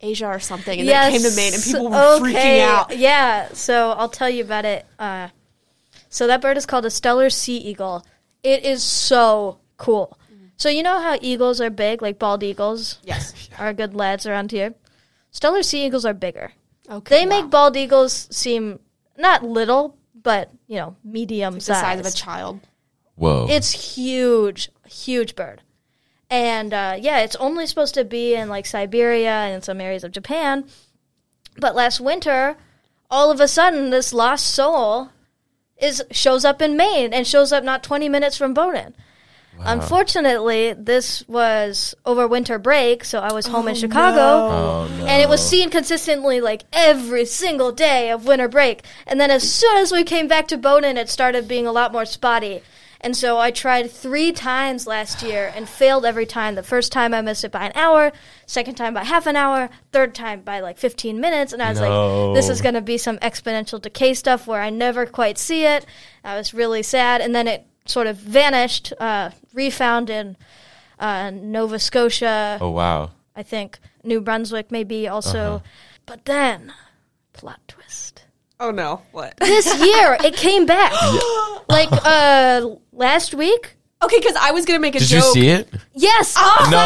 Asia 0.00 0.26
or 0.26 0.38
something, 0.40 0.78
and 0.78 0.88
then 0.88 1.12
came 1.12 1.22
to 1.22 1.34
Maine, 1.36 1.54
and 1.54 1.62
people 1.62 1.88
were 1.90 2.20
freaking 2.20 2.60
out? 2.60 2.96
Yeah, 2.96 3.48
so 3.52 3.90
I'll 3.92 4.08
tell 4.08 4.30
you 4.30 4.44
about 4.44 4.64
it. 4.64 4.86
Uh, 4.98 5.28
so 6.08 6.26
that 6.28 6.40
bird 6.40 6.56
is 6.56 6.66
called 6.66 6.84
a 6.84 6.88
Steller 6.88 7.32
sea 7.32 7.56
eagle. 7.56 8.06
It 8.42 8.64
is 8.64 8.82
so 8.82 9.58
cool. 9.76 10.16
So 10.56 10.68
you 10.68 10.82
know 10.82 11.00
how 11.00 11.18
eagles 11.20 11.60
are 11.60 11.70
big, 11.70 12.00
like 12.00 12.18
bald 12.18 12.42
eagles 12.42 12.98
Yes. 13.02 13.48
are 13.58 13.72
good 13.72 13.94
lads 13.94 14.24
around 14.26 14.52
here. 14.52 14.74
Steller 15.32 15.64
sea 15.64 15.84
eagles 15.86 16.04
are 16.04 16.14
bigger. 16.14 16.52
Okay. 16.88 17.16
They 17.16 17.26
make 17.26 17.50
bald 17.50 17.76
eagles 17.76 18.28
seem 18.30 18.78
not 19.18 19.42
little, 19.42 19.98
but 20.14 20.50
you 20.68 20.76
know, 20.76 20.96
medium 21.02 21.54
size, 21.54 21.66
the 21.66 21.74
size 21.74 22.00
of 22.00 22.06
a 22.06 22.10
child. 22.12 22.60
Whoa. 23.16 23.46
It's 23.48 23.96
huge, 23.96 24.70
huge 24.86 25.36
bird. 25.36 25.62
And 26.30 26.72
uh, 26.72 26.96
yeah, 26.98 27.20
it's 27.20 27.36
only 27.36 27.66
supposed 27.66 27.94
to 27.94 28.04
be 28.04 28.34
in 28.34 28.48
like 28.48 28.66
Siberia 28.66 29.30
and 29.30 29.62
some 29.62 29.80
areas 29.80 30.04
of 30.04 30.12
Japan. 30.12 30.64
But 31.58 31.74
last 31.74 32.00
winter, 32.00 32.56
all 33.10 33.30
of 33.30 33.40
a 33.40 33.46
sudden, 33.46 33.90
this 33.90 34.12
lost 34.12 34.46
soul 34.46 35.10
is 35.76 36.02
shows 36.10 36.44
up 36.44 36.60
in 36.60 36.76
Maine 36.76 37.12
and 37.12 37.26
shows 37.26 37.52
up 37.52 37.62
not 37.62 37.82
20 37.82 38.08
minutes 38.08 38.36
from 38.36 38.54
Bowdoin. 38.54 38.94
Unfortunately, 39.60 40.72
this 40.72 41.26
was 41.28 41.94
over 42.04 42.26
winter 42.26 42.58
break, 42.58 43.04
so 43.04 43.20
I 43.20 43.32
was 43.32 43.46
home 43.46 43.68
in 43.68 43.74
Chicago 43.74 44.20
oh 44.20 44.88
no. 44.98 45.06
and 45.06 45.22
it 45.22 45.28
was 45.28 45.46
seen 45.46 45.70
consistently 45.70 46.40
like 46.40 46.64
every 46.72 47.24
single 47.24 47.70
day 47.70 48.10
of 48.10 48.26
winter 48.26 48.48
break. 48.48 48.84
And 49.06 49.20
then 49.20 49.30
as 49.30 49.50
soon 49.50 49.76
as 49.76 49.92
we 49.92 50.02
came 50.02 50.26
back 50.26 50.48
to 50.48 50.56
Bowdoin, 50.58 50.96
it 50.96 51.08
started 51.08 51.46
being 51.46 51.66
a 51.66 51.72
lot 51.72 51.92
more 51.92 52.04
spotty. 52.04 52.62
And 53.04 53.14
so 53.16 53.38
I 53.38 53.50
tried 53.50 53.90
three 53.90 54.32
times 54.32 54.86
last 54.86 55.22
year 55.22 55.52
and 55.54 55.68
failed 55.68 56.04
every 56.06 56.24
time. 56.24 56.54
The 56.54 56.62
first 56.62 56.90
time 56.90 57.12
I 57.12 57.20
missed 57.20 57.44
it 57.44 57.52
by 57.52 57.66
an 57.66 57.72
hour, 57.74 58.12
second 58.46 58.76
time 58.76 58.94
by 58.94 59.04
half 59.04 59.26
an 59.26 59.36
hour, 59.36 59.68
third 59.92 60.14
time 60.14 60.40
by 60.40 60.60
like 60.60 60.78
15 60.78 61.20
minutes. 61.20 61.52
And 61.52 61.62
I 61.62 61.68
was 61.68 61.80
No. 61.80 62.28
like, 62.32 62.36
this 62.36 62.48
is 62.48 62.62
going 62.62 62.74
to 62.74 62.80
be 62.80 62.96
some 62.96 63.18
exponential 63.18 63.80
decay 63.80 64.14
stuff 64.14 64.46
where 64.46 64.62
I 64.62 64.70
never 64.70 65.04
quite 65.04 65.36
see 65.36 65.66
it. 65.66 65.84
I 66.24 66.36
was 66.36 66.54
really 66.54 66.82
sad. 66.82 67.20
And 67.20 67.34
then 67.34 67.46
it 67.46 67.66
sort 67.84 68.06
of 68.06 68.16
vanished, 68.16 68.94
uh, 68.98 69.30
refound 69.52 70.08
in 70.08 70.36
uh, 70.98 71.30
Nova 71.30 71.78
Scotia. 71.78 72.56
Oh 72.60 72.70
wow. 72.70 73.10
I 73.36 73.42
think 73.42 73.78
New 74.02 74.22
Brunswick 74.22 74.70
maybe 74.70 75.06
also. 75.08 75.62
But 76.06 76.24
then, 76.24 76.72
plot 77.34 77.60
twist. 77.68 77.83
Oh 78.60 78.70
no! 78.70 79.02
What? 79.12 79.34
This 79.40 79.66
year 79.80 80.16
it 80.24 80.34
came 80.36 80.66
back. 80.66 80.92
Like 81.66 81.88
uh 81.90 82.68
last 82.92 83.32
week. 83.34 83.76
Okay, 84.02 84.18
because 84.18 84.36
I 84.36 84.50
was 84.50 84.66
gonna 84.66 84.80
make 84.80 84.94
a 84.94 84.98
joke. 84.98 85.08
Did 85.08 85.10
you 85.14 85.20
joke. 85.22 85.32
see 85.32 85.48
it? 85.48 85.68
Yes, 85.94 86.34
Oh, 86.36 86.68
No. 86.70 86.76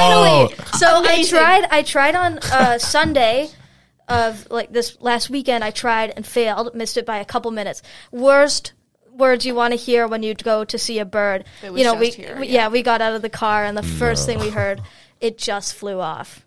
finally. 0.55 0.55
So 0.79 0.87
I 1.05 1.25
tried 1.25 1.65
I 1.71 1.83
tried 1.83 2.15
on 2.15 2.39
uh 2.53 2.79
Sunday 2.79 3.51
of 4.07 4.49
like 4.53 4.73
this 4.73 4.97
last 5.01 5.31
weekend 5.31 5.65
I 5.65 5.73
tried 5.73 6.13
and 6.17 6.25
failed, 6.25 6.75
missed 6.77 6.97
it 6.97 7.05
by 7.05 7.19
a 7.19 7.25
couple 7.25 7.51
minutes. 7.51 7.83
Worst 8.13 8.73
words 9.13 9.45
you 9.45 9.53
want 9.57 9.73
to 9.73 9.77
hear 9.77 10.07
when 10.07 10.23
you 10.23 10.33
go 10.35 10.65
to 10.65 10.79
see 10.79 11.01
a 11.01 11.05
bird. 11.05 11.45
It 11.65 11.73
was 11.73 11.81
you 11.81 11.85
know, 11.85 11.95
we, 11.95 12.07
just 12.07 12.19
here, 12.19 12.39
we- 12.39 12.47
yeah. 12.47 12.53
yeah, 12.55 12.69
we 12.69 12.83
got 12.85 13.01
out 13.03 13.15
of 13.15 13.23
the 13.23 13.29
car 13.29 13.65
and 13.65 13.77
the 13.77 13.83
first 13.83 14.27
thing 14.27 14.39
we 14.39 14.51
heard, 14.51 14.81
it 15.21 15.39
just 15.39 15.75
flew 15.75 16.01
off. 16.01 16.47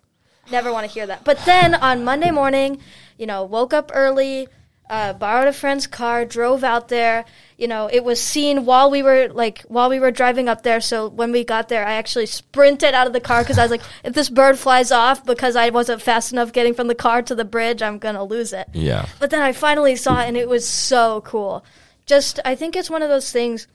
Never 0.50 0.72
want 0.72 0.86
to 0.86 0.92
hear 0.92 1.06
that. 1.06 1.22
But 1.22 1.38
then 1.44 1.74
on 1.74 2.02
Monday 2.02 2.30
morning, 2.30 2.80
you 3.18 3.26
know, 3.26 3.44
woke 3.44 3.74
up 3.74 3.90
early, 3.94 4.48
uh, 4.90 5.12
borrowed 5.14 5.48
a 5.48 5.52
friend's 5.52 5.86
car, 5.86 6.24
drove 6.24 6.62
out 6.62 6.88
there. 6.88 7.24
You 7.56 7.68
know, 7.68 7.88
it 7.90 8.04
was 8.04 8.20
seen 8.20 8.64
while 8.64 8.90
we 8.90 9.02
were 9.02 9.28
like 9.28 9.62
while 9.62 9.88
we 9.88 10.00
were 10.00 10.10
driving 10.10 10.48
up 10.48 10.62
there. 10.62 10.80
So 10.80 11.08
when 11.08 11.32
we 11.32 11.44
got 11.44 11.68
there, 11.68 11.86
I 11.86 11.94
actually 11.94 12.26
sprinted 12.26 12.92
out 12.92 13.06
of 13.06 13.12
the 13.12 13.20
car 13.20 13.42
because 13.42 13.58
I 13.58 13.62
was 13.62 13.70
like, 13.70 13.82
if 14.04 14.14
this 14.14 14.28
bird 14.28 14.58
flies 14.58 14.90
off 14.92 15.24
because 15.24 15.56
I 15.56 15.70
wasn't 15.70 16.02
fast 16.02 16.32
enough 16.32 16.52
getting 16.52 16.74
from 16.74 16.88
the 16.88 16.94
car 16.94 17.22
to 17.22 17.34
the 17.34 17.44
bridge, 17.44 17.82
I'm 17.82 17.98
gonna 17.98 18.24
lose 18.24 18.52
it. 18.52 18.68
Yeah. 18.72 19.06
But 19.18 19.30
then 19.30 19.40
I 19.40 19.52
finally 19.52 19.96
saw 19.96 20.20
it, 20.20 20.28
and 20.28 20.36
it 20.36 20.48
was 20.48 20.68
so 20.68 21.22
cool. 21.22 21.64
Just, 22.04 22.40
I 22.44 22.54
think 22.54 22.74
it's 22.76 22.90
one 22.90 23.02
of 23.02 23.08
those 23.08 23.30
things. 23.30 23.68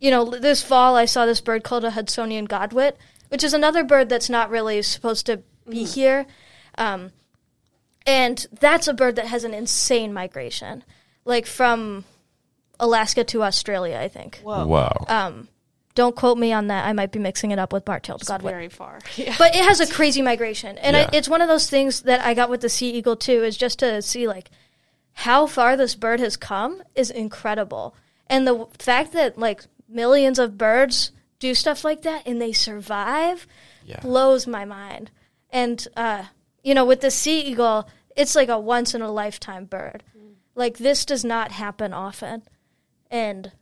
You 0.00 0.10
know, 0.10 0.24
this 0.24 0.62
fall 0.62 0.96
I 0.96 1.06
saw 1.06 1.26
this 1.26 1.40
bird 1.40 1.64
called 1.64 1.84
a 1.84 1.92
Hudsonian 1.92 2.46
godwit, 2.46 2.94
which 3.28 3.44
is 3.44 3.54
another 3.54 3.84
bird 3.84 4.08
that's 4.08 4.28
not 4.28 4.50
really 4.50 4.82
supposed 4.82 5.26
to 5.26 5.42
be 5.68 5.84
here. 5.84 6.26
Um, 6.76 7.12
and 8.08 8.46
that's 8.58 8.88
a 8.88 8.94
bird 8.94 9.16
that 9.16 9.26
has 9.26 9.44
an 9.44 9.54
insane 9.54 10.12
migration, 10.12 10.82
like 11.24 11.46
from 11.46 12.04
Alaska 12.80 13.24
to 13.24 13.42
Australia, 13.42 13.98
I 14.00 14.08
think. 14.08 14.40
Whoa. 14.42 14.66
Wow. 14.66 15.44
Don't 15.94 16.14
quote 16.14 16.38
me 16.38 16.52
on 16.52 16.68
that. 16.68 16.86
I 16.86 16.92
might 16.92 17.10
be 17.10 17.18
mixing 17.18 17.50
it 17.50 17.58
up 17.58 17.72
with 17.72 17.84
bar-tailed 17.84 18.20
godwit. 18.22 18.42
Very 18.50 18.68
far. 18.68 19.00
Yeah. 19.16 19.34
But 19.36 19.56
it 19.56 19.64
has 19.64 19.80
a 19.80 19.86
crazy 19.92 20.22
migration, 20.22 20.78
and 20.78 20.96
Yeah. 20.96 21.08
I, 21.12 21.16
it's 21.16 21.28
one 21.28 21.40
of 21.40 21.48
those 21.48 21.68
things 21.68 22.02
that 22.02 22.24
I 22.24 22.34
got 22.34 22.50
with 22.50 22.60
the 22.60 22.68
sea 22.68 22.90
eagle 22.92 23.16
too. 23.16 23.42
Is 23.42 23.56
just 23.56 23.80
to 23.80 24.00
see 24.02 24.28
like 24.28 24.48
how 25.12 25.46
far 25.46 25.76
this 25.76 25.96
bird 25.96 26.20
has 26.20 26.36
come 26.36 26.82
is 26.94 27.10
incredible, 27.10 27.96
and 28.28 28.46
the 28.46 28.52
w- 28.52 28.70
fact 28.78 29.12
that 29.14 29.38
like 29.38 29.64
millions 29.88 30.38
of 30.38 30.56
birds 30.56 31.10
do 31.40 31.52
stuff 31.54 31.84
like 31.84 32.02
that 32.02 32.22
and 32.26 32.40
they 32.40 32.52
survive 32.52 33.46
Yeah. 33.84 33.98
blows 34.00 34.46
my 34.46 34.64
mind. 34.64 35.10
And 35.50 35.84
uh, 35.96 36.24
you 36.62 36.74
know, 36.74 36.84
with 36.84 37.00
the 37.00 37.10
sea 37.10 37.40
eagle, 37.40 37.88
it's 38.18 38.34
like 38.34 38.48
a 38.50 38.58
once 38.58 38.94
in 38.94 39.00
a 39.00 39.10
lifetime 39.10 39.64
bird. 39.64 40.02
Like 40.54 40.76
this 40.78 41.04
does 41.06 41.24
not 41.24 41.52
happen 41.52 41.92
often, 41.94 42.42
and 43.10 43.52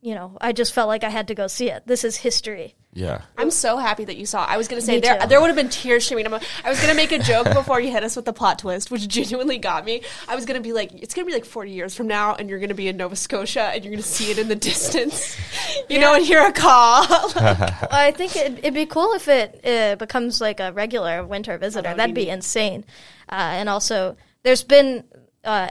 you 0.00 0.14
know, 0.14 0.38
I 0.40 0.52
just 0.52 0.72
felt 0.72 0.86
like 0.88 1.02
I 1.02 1.08
had 1.10 1.26
to 1.28 1.34
go 1.34 1.48
see 1.48 1.68
it. 1.68 1.82
This 1.86 2.04
is 2.04 2.18
history. 2.18 2.76
Yeah. 2.92 3.22
I'm 3.36 3.50
so 3.50 3.76
happy 3.76 4.04
that 4.06 4.16
you 4.16 4.24
saw. 4.24 4.44
it. 4.44 4.50
I 4.50 4.56
was 4.56 4.68
gonna 4.68 4.80
say 4.80 4.94
Me 4.94 5.00
there 5.00 5.18
too. 5.18 5.26
there 5.26 5.40
would 5.40 5.48
have 5.48 5.56
been 5.56 5.68
tears 5.68 6.04
streaming. 6.04 6.26
I'm- 6.32 6.40
I 6.64 6.70
was 6.70 6.80
gonna 6.80 6.94
make 6.94 7.10
a 7.12 7.18
joke 7.18 7.52
before 7.52 7.80
you 7.80 7.90
hit 7.90 8.04
us 8.04 8.14
with 8.16 8.24
the 8.24 8.32
plot 8.32 8.60
twist, 8.60 8.90
which 8.90 9.06
genuinely 9.08 9.58
got 9.58 9.84
me. 9.84 10.02
I 10.28 10.34
was 10.36 10.46
gonna 10.46 10.60
be 10.60 10.72
like, 10.72 10.92
it's 10.94 11.12
gonna 11.12 11.26
be 11.26 11.32
like 11.34 11.44
40 11.44 11.72
years 11.72 11.94
from 11.94 12.06
now, 12.06 12.34
and 12.36 12.48
you're 12.48 12.60
gonna 12.60 12.72
be 12.74 12.86
in 12.88 12.96
Nova 12.96 13.16
Scotia, 13.16 13.62
and 13.74 13.84
you're 13.84 13.90
gonna 13.90 14.02
see 14.02 14.30
it 14.30 14.38
in 14.38 14.46
the 14.48 14.54
distance, 14.54 15.36
you 15.90 15.98
know, 15.98 16.14
and 16.14 16.24
hear 16.24 16.40
a 16.46 16.52
call. 16.52 17.04
I 17.90 18.14
think 18.16 18.36
it, 18.36 18.58
it'd 18.60 18.74
be 18.74 18.86
cool 18.86 19.12
if 19.14 19.26
it 19.28 19.60
uh, 19.66 19.96
becomes 19.96 20.40
like 20.40 20.60
a 20.60 20.72
regular 20.72 21.24
winter 21.26 21.58
visitor. 21.58 21.92
That'd 21.94 22.14
be 22.14 22.26
be 22.26 22.30
insane. 22.30 22.84
Uh, 23.28 23.34
and 23.58 23.68
also, 23.68 24.16
there's 24.42 24.62
been 24.62 25.04
uh, 25.44 25.68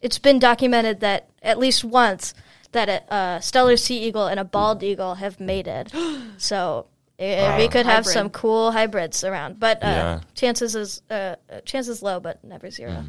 it's 0.00 0.18
been 0.18 0.38
documented 0.38 1.00
that 1.00 1.30
at 1.42 1.58
least 1.58 1.84
once 1.84 2.34
that 2.72 2.88
a, 2.88 3.02
a 3.14 3.18
Steller 3.40 3.78
sea 3.78 3.98
eagle 4.04 4.26
and 4.26 4.38
a 4.40 4.44
bald 4.44 4.82
eagle 4.82 5.14
have 5.14 5.38
mated. 5.40 5.92
so 6.36 6.86
uh, 7.20 7.54
we 7.56 7.68
could 7.68 7.86
have 7.86 8.04
Hybrid. 8.04 8.12
some 8.12 8.30
cool 8.30 8.72
hybrids 8.72 9.22
around, 9.24 9.60
but 9.60 9.82
uh, 9.82 9.86
Yeah. 9.86 10.20
chances 10.34 10.74
is 10.74 11.00
uh, 11.10 11.36
uh, 11.48 11.60
chances 11.64 12.02
low, 12.02 12.18
but 12.20 12.42
never 12.44 12.70
0 12.70 13.04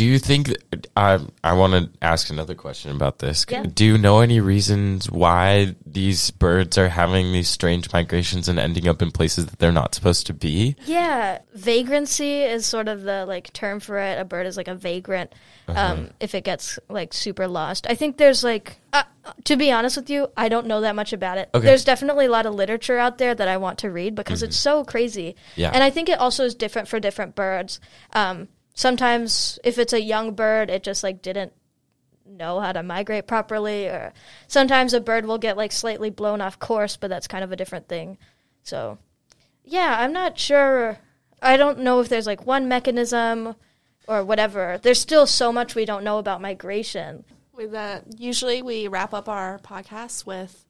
Do 0.00 0.06
you 0.06 0.18
think 0.18 0.56
I 0.96 1.18
I 1.44 1.52
want 1.52 1.74
to 1.74 1.90
ask 2.00 2.30
another 2.30 2.54
question 2.54 2.90
about 2.90 3.18
this? 3.18 3.44
Yeah. 3.46 3.64
Do 3.64 3.84
you 3.84 3.98
know 3.98 4.20
any 4.20 4.40
reasons 4.40 5.10
why 5.10 5.76
these 5.84 6.30
birds 6.30 6.78
are 6.78 6.88
having 6.88 7.34
these 7.34 7.50
strange 7.50 7.92
migrations 7.92 8.48
and 8.48 8.58
ending 8.58 8.88
up 8.88 9.02
in 9.02 9.10
places 9.10 9.44
that 9.48 9.58
they're 9.58 9.70
not 9.70 9.94
supposed 9.94 10.26
to 10.28 10.32
be? 10.32 10.74
Yeah, 10.86 11.40
vagrancy 11.52 12.40
is 12.40 12.64
sort 12.64 12.88
of 12.88 13.02
the 13.02 13.26
like 13.26 13.52
term 13.52 13.78
for 13.78 13.98
it. 13.98 14.18
A 14.18 14.24
bird 14.24 14.46
is 14.46 14.56
like 14.56 14.68
a 14.68 14.74
vagrant 14.74 15.34
um, 15.68 16.08
if 16.18 16.34
it 16.34 16.44
gets 16.44 16.78
like 16.88 17.12
super 17.12 17.46
lost. 17.46 17.86
I 17.86 17.94
think 17.94 18.16
there's 18.16 18.42
like, 18.42 18.78
uh, 18.94 19.02
to 19.44 19.56
be 19.58 19.70
honest 19.70 19.98
with 19.98 20.08
you, 20.08 20.28
I 20.34 20.48
don't 20.48 20.66
know 20.66 20.80
that 20.80 20.96
much 20.96 21.12
about 21.12 21.36
it. 21.36 21.50
Okay. 21.52 21.66
There's 21.66 21.84
definitely 21.84 22.24
a 22.24 22.30
lot 22.30 22.46
of 22.46 22.54
literature 22.54 22.96
out 22.96 23.18
there 23.18 23.34
that 23.34 23.48
I 23.48 23.58
want 23.58 23.80
to 23.80 23.90
read 23.90 24.14
because 24.14 24.42
it's 24.42 24.56
so 24.56 24.82
crazy. 24.82 25.36
Yeah. 25.56 25.72
and 25.74 25.84
I 25.84 25.90
think 25.90 26.08
it 26.08 26.18
also 26.18 26.46
is 26.46 26.54
different 26.54 26.88
for 26.88 26.98
different 27.00 27.34
birds. 27.34 27.80
Um, 28.14 28.48
sometimes 28.80 29.58
if 29.62 29.76
it's 29.76 29.92
a 29.92 30.00
young 30.00 30.32
bird, 30.32 30.70
it 30.70 30.82
just 30.82 31.04
like 31.04 31.20
didn't 31.20 31.52
know 32.24 32.60
how 32.60 32.72
to 32.72 32.82
migrate 32.82 33.26
properly, 33.26 33.86
or 33.86 34.14
sometimes 34.48 34.94
a 34.94 35.00
bird 35.02 35.26
will 35.26 35.36
get 35.36 35.58
like 35.58 35.70
slightly 35.70 36.08
blown 36.08 36.40
off 36.40 36.58
course, 36.58 36.96
but 36.96 37.10
that's 37.10 37.28
kind 37.28 37.44
of 37.44 37.52
a 37.52 37.56
different 37.56 37.88
thing. 37.88 38.16
So 38.62 38.96
yeah, 39.64 39.96
I'm 39.98 40.14
not 40.14 40.38
sure. 40.38 40.96
I 41.42 41.58
don't 41.58 41.80
know 41.80 42.00
if 42.00 42.08
there's 42.08 42.26
like 42.26 42.46
one 42.46 42.68
mechanism 42.68 43.54
or 44.08 44.24
whatever. 44.24 44.80
There's 44.82 44.98
still 45.00 45.26
so 45.26 45.52
much 45.52 45.74
we 45.74 45.84
don't 45.84 46.04
know 46.04 46.18
about 46.18 46.40
migration. 46.40 47.24
with 47.52 47.74
usually 48.16 48.62
we 48.62 48.88
wrap 48.88 49.12
up 49.12 49.28
our 49.28 49.58
podcast 49.58 50.24
with 50.24 50.64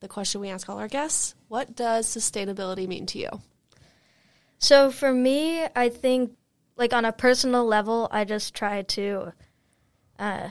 the 0.00 0.08
question 0.08 0.40
we 0.40 0.48
ask 0.48 0.66
all 0.70 0.78
our 0.78 0.88
guests: 0.88 1.34
What 1.48 1.76
does 1.76 2.06
sustainability 2.06 2.88
mean 2.88 3.04
to 3.06 3.18
you? 3.18 3.28
So 4.58 4.90
for 4.90 5.12
me, 5.12 5.66
I 5.76 5.90
think 5.90 6.32
like 6.80 6.94
on 6.94 7.04
a 7.04 7.12
personal 7.12 7.66
level, 7.66 8.08
I 8.10 8.24
just 8.24 8.54
try 8.54 8.80
to 8.80 9.34
uh 10.18 10.48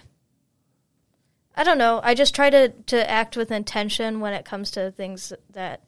I 1.56 1.64
don't 1.64 1.80
know, 1.80 2.00
I 2.04 2.14
just 2.14 2.36
try 2.36 2.52
to 2.52 2.70
to 2.70 3.10
act 3.10 3.36
with 3.36 3.52
intention 3.52 4.20
when 4.20 4.34
it 4.34 4.46
comes 4.46 4.70
to 4.72 4.92
things 4.92 5.34
that 5.50 5.82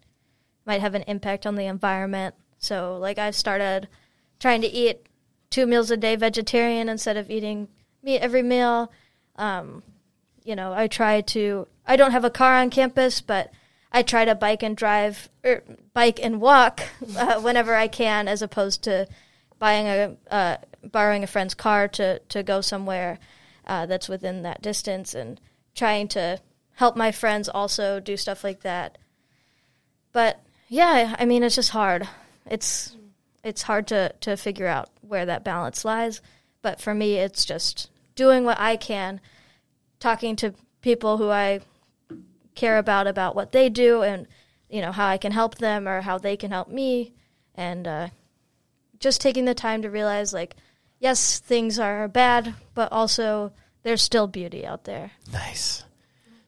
might 0.66 0.82
have 0.82 0.96
an 0.96 1.04
impact 1.04 1.46
on 1.46 1.56
the 1.56 1.68
environment. 1.68 2.34
So 2.58 2.98
like 2.98 3.20
I've 3.20 3.36
started 3.36 3.88
trying 4.40 4.62
to 4.62 4.68
eat 4.68 5.06
two 5.52 5.68
meals 5.68 5.92
a 5.92 5.98
day 5.98 6.16
vegetarian 6.16 6.90
instead 6.90 7.18
of 7.18 7.30
eating 7.30 7.68
meat 8.02 8.20
every 8.20 8.42
meal. 8.42 8.92
Um 9.36 9.84
you 10.44 10.56
know, 10.56 10.74
I 10.74 10.88
try 10.88 11.22
to 11.22 11.68
I 11.86 11.98
don't 11.98 12.14
have 12.14 12.26
a 12.26 12.32
car 12.32 12.56
on 12.56 12.72
campus, 12.72 13.22
but 13.22 13.52
I 13.92 14.02
try 14.02 14.26
to 14.26 14.34
bike 14.34 14.64
and 14.64 14.76
drive 14.76 15.30
or 15.44 15.62
bike 15.94 16.20
and 16.24 16.42
walk 16.42 16.82
uh, 17.16 17.40
whenever 17.42 17.76
I 17.76 17.88
can, 17.88 18.28
as 18.28 18.42
opposed 18.42 18.82
to 18.86 19.08
buying 19.62 19.86
a 19.86 20.18
uh, 20.32 20.58
borrowing 20.84 21.24
a 21.24 21.28
friend's 21.28 21.54
car 21.54 21.88
to 21.88 22.18
to 22.18 22.42
go 22.42 22.62
somewhere 22.62 23.20
uh, 23.68 23.86
that's 23.86 24.10
within 24.10 24.42
that 24.42 24.64
distance, 24.64 25.14
and 25.14 25.40
trying 25.76 26.08
to 26.10 26.42
help 26.74 26.98
my 26.98 27.12
friends 27.12 27.48
also 27.48 28.00
do 28.00 28.18
stuff 28.18 28.44
like 28.44 28.62
that. 28.62 28.98
but 30.12 30.42
yeah, 30.68 31.16
I 31.20 31.26
mean, 31.26 31.44
it's 31.44 31.56
just 31.56 31.70
hard. 31.70 32.08
It's 32.46 32.98
it's 33.44 33.62
hard 33.62 33.88
to 33.88 34.14
to 34.22 34.36
figure 34.36 34.68
out 34.68 34.90
where 35.02 35.26
that 35.28 35.44
balance 35.44 35.86
lies. 35.86 36.22
But 36.64 36.82
for 36.82 36.96
me, 36.96 37.18
it's 37.18 37.46
just 37.46 37.92
doing 38.16 38.44
what 38.46 38.60
I 38.60 38.78
can, 38.78 39.22
talking 40.00 40.36
to 40.38 40.56
people 40.82 41.18
who 41.18 41.30
I 41.30 41.60
care 42.56 42.80
about 42.80 43.06
about 43.06 43.36
what 43.36 43.52
they 43.52 43.70
do 43.70 44.02
and 44.02 44.28
you 44.70 44.82
know 44.82 44.92
how 44.92 45.08
I 45.08 45.18
can 45.18 45.32
help 45.32 45.56
them 45.56 45.88
or 45.88 46.02
how 46.02 46.18
they 46.18 46.36
can 46.36 46.50
help 46.50 46.70
me, 46.70 47.14
and 47.54 47.88
uh, 47.88 48.08
just 49.02 49.20
taking 49.20 49.44
the 49.44 49.54
time 49.54 49.82
to 49.82 49.90
realize 49.90 50.32
like, 50.32 50.56
yes, 51.00 51.40
things 51.40 51.78
are 51.78 52.08
bad, 52.08 52.54
but 52.74 52.92
also 52.94 53.52
there's 53.84 54.02
still 54.02 54.28
beauty 54.28 54.66
out 54.66 54.86
there. 54.86 55.12
Nice. 55.34 55.84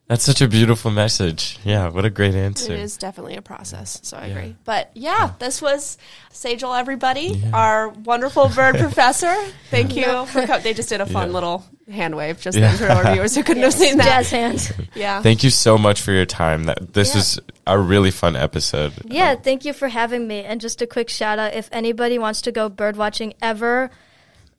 That's 0.08 0.24
such 0.26 0.42
a 0.42 0.48
beautiful 0.50 0.92
message. 0.92 1.58
Yeah, 1.64 1.88
what 1.88 2.04
a 2.04 2.10
great 2.10 2.36
answer. 2.36 2.74
It 2.74 2.80
is 2.82 2.98
definitely 2.98 3.36
a 3.38 3.42
process, 3.42 4.00
so 4.04 4.18
I 4.18 4.26
agree. 4.28 4.56
But 4.66 4.92
yeah, 4.94 5.32
this 5.40 5.62
was 5.62 5.98
Sejal, 6.32 6.78
everybody, 6.78 7.42
our 7.54 7.88
wonderful 7.90 8.50
bird 8.50 8.76
professor. 8.80 9.34
Thank 9.72 9.96
you 9.96 10.26
for 10.26 10.46
co- 10.46 10.60
They 10.60 10.74
just 10.74 10.90
did 10.90 11.00
a 11.00 11.06
fun 11.06 11.30
Yeah. 11.30 11.34
little 11.34 11.66
hand 11.90 12.16
wave 12.18 12.40
just 12.42 12.58
Yeah. 12.58 12.68
then 12.76 12.78
for 12.78 12.88
our 12.94 13.14
viewers 13.14 13.34
who 13.34 13.44
couldn't 13.44 13.64
have 13.64 13.74
seen 13.86 13.98
that. 13.98 14.06
Jazz 14.06 14.30
hands. 14.30 14.74
Yeah. 14.94 15.22
Thank 15.22 15.42
you 15.44 15.50
so 15.50 15.78
much 15.78 16.02
for 16.02 16.12
your 16.12 16.26
time. 16.26 16.66
That 16.66 16.94
this 16.94 17.10
Yeah. 17.12 17.16
was 17.16 17.40
a 17.66 17.80
really 17.80 18.12
fun 18.12 18.36
episode. 18.36 18.92
Yeah, 19.06 19.36
thank 19.36 19.64
you 19.64 19.72
for 19.72 19.88
having 19.88 20.28
me. 20.28 20.44
And 20.44 20.60
just 20.60 20.82
a 20.82 20.86
quick 20.88 21.10
shout 21.10 21.40
out 21.40 21.54
if 21.54 21.70
anybody 21.72 22.20
wants 22.20 22.42
to 22.42 22.52
go 22.52 22.68
bird 22.68 22.98
watching 22.98 23.34
ever, 23.42 23.90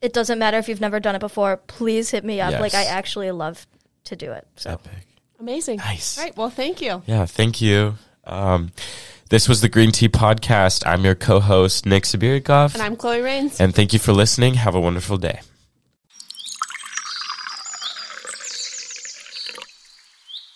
it 0.01 0.11
doesn't 0.11 0.39
matter 0.39 0.57
if 0.57 0.67
you've 0.67 0.81
never 0.81 0.99
done 0.99 1.15
it 1.15 1.19
before, 1.19 1.57
please 1.57 2.09
hit 2.09 2.25
me 2.25 2.41
up. 2.41 2.51
Yes. 2.51 2.61
Like, 2.61 2.73
I 2.73 2.85
actually 2.85 3.29
love 3.31 3.67
to 4.05 4.15
do 4.15 4.31
it. 4.31 4.47
So, 4.55 4.71
Epic. 4.71 4.91
Amazing. 5.39 5.77
Nice. 5.77 6.17
All 6.17 6.23
right. 6.23 6.35
Well, 6.37 6.49
thank 6.49 6.81
you. 6.81 7.01
Yeah, 7.05 7.25
thank 7.25 7.61
you. 7.61 7.95
Um, 8.25 8.71
this 9.29 9.47
was 9.49 9.61
the 9.61 9.69
Green 9.69 9.91
Tea 9.91 10.09
Podcast. 10.09 10.85
I'm 10.85 11.03
your 11.03 11.15
co-host 11.15 11.85
Nick 11.85 12.03
Sabirikov, 12.03 12.73
And 12.73 12.81
I'm 12.81 12.95
Chloe 12.95 13.21
Rains. 13.21 13.59
and 13.59 13.73
thank 13.75 13.93
you 13.93 13.99
for 13.99 14.13
listening. 14.13 14.55
Have 14.55 14.75
a 14.75 14.79
wonderful 14.79 15.17
day. 15.17 15.41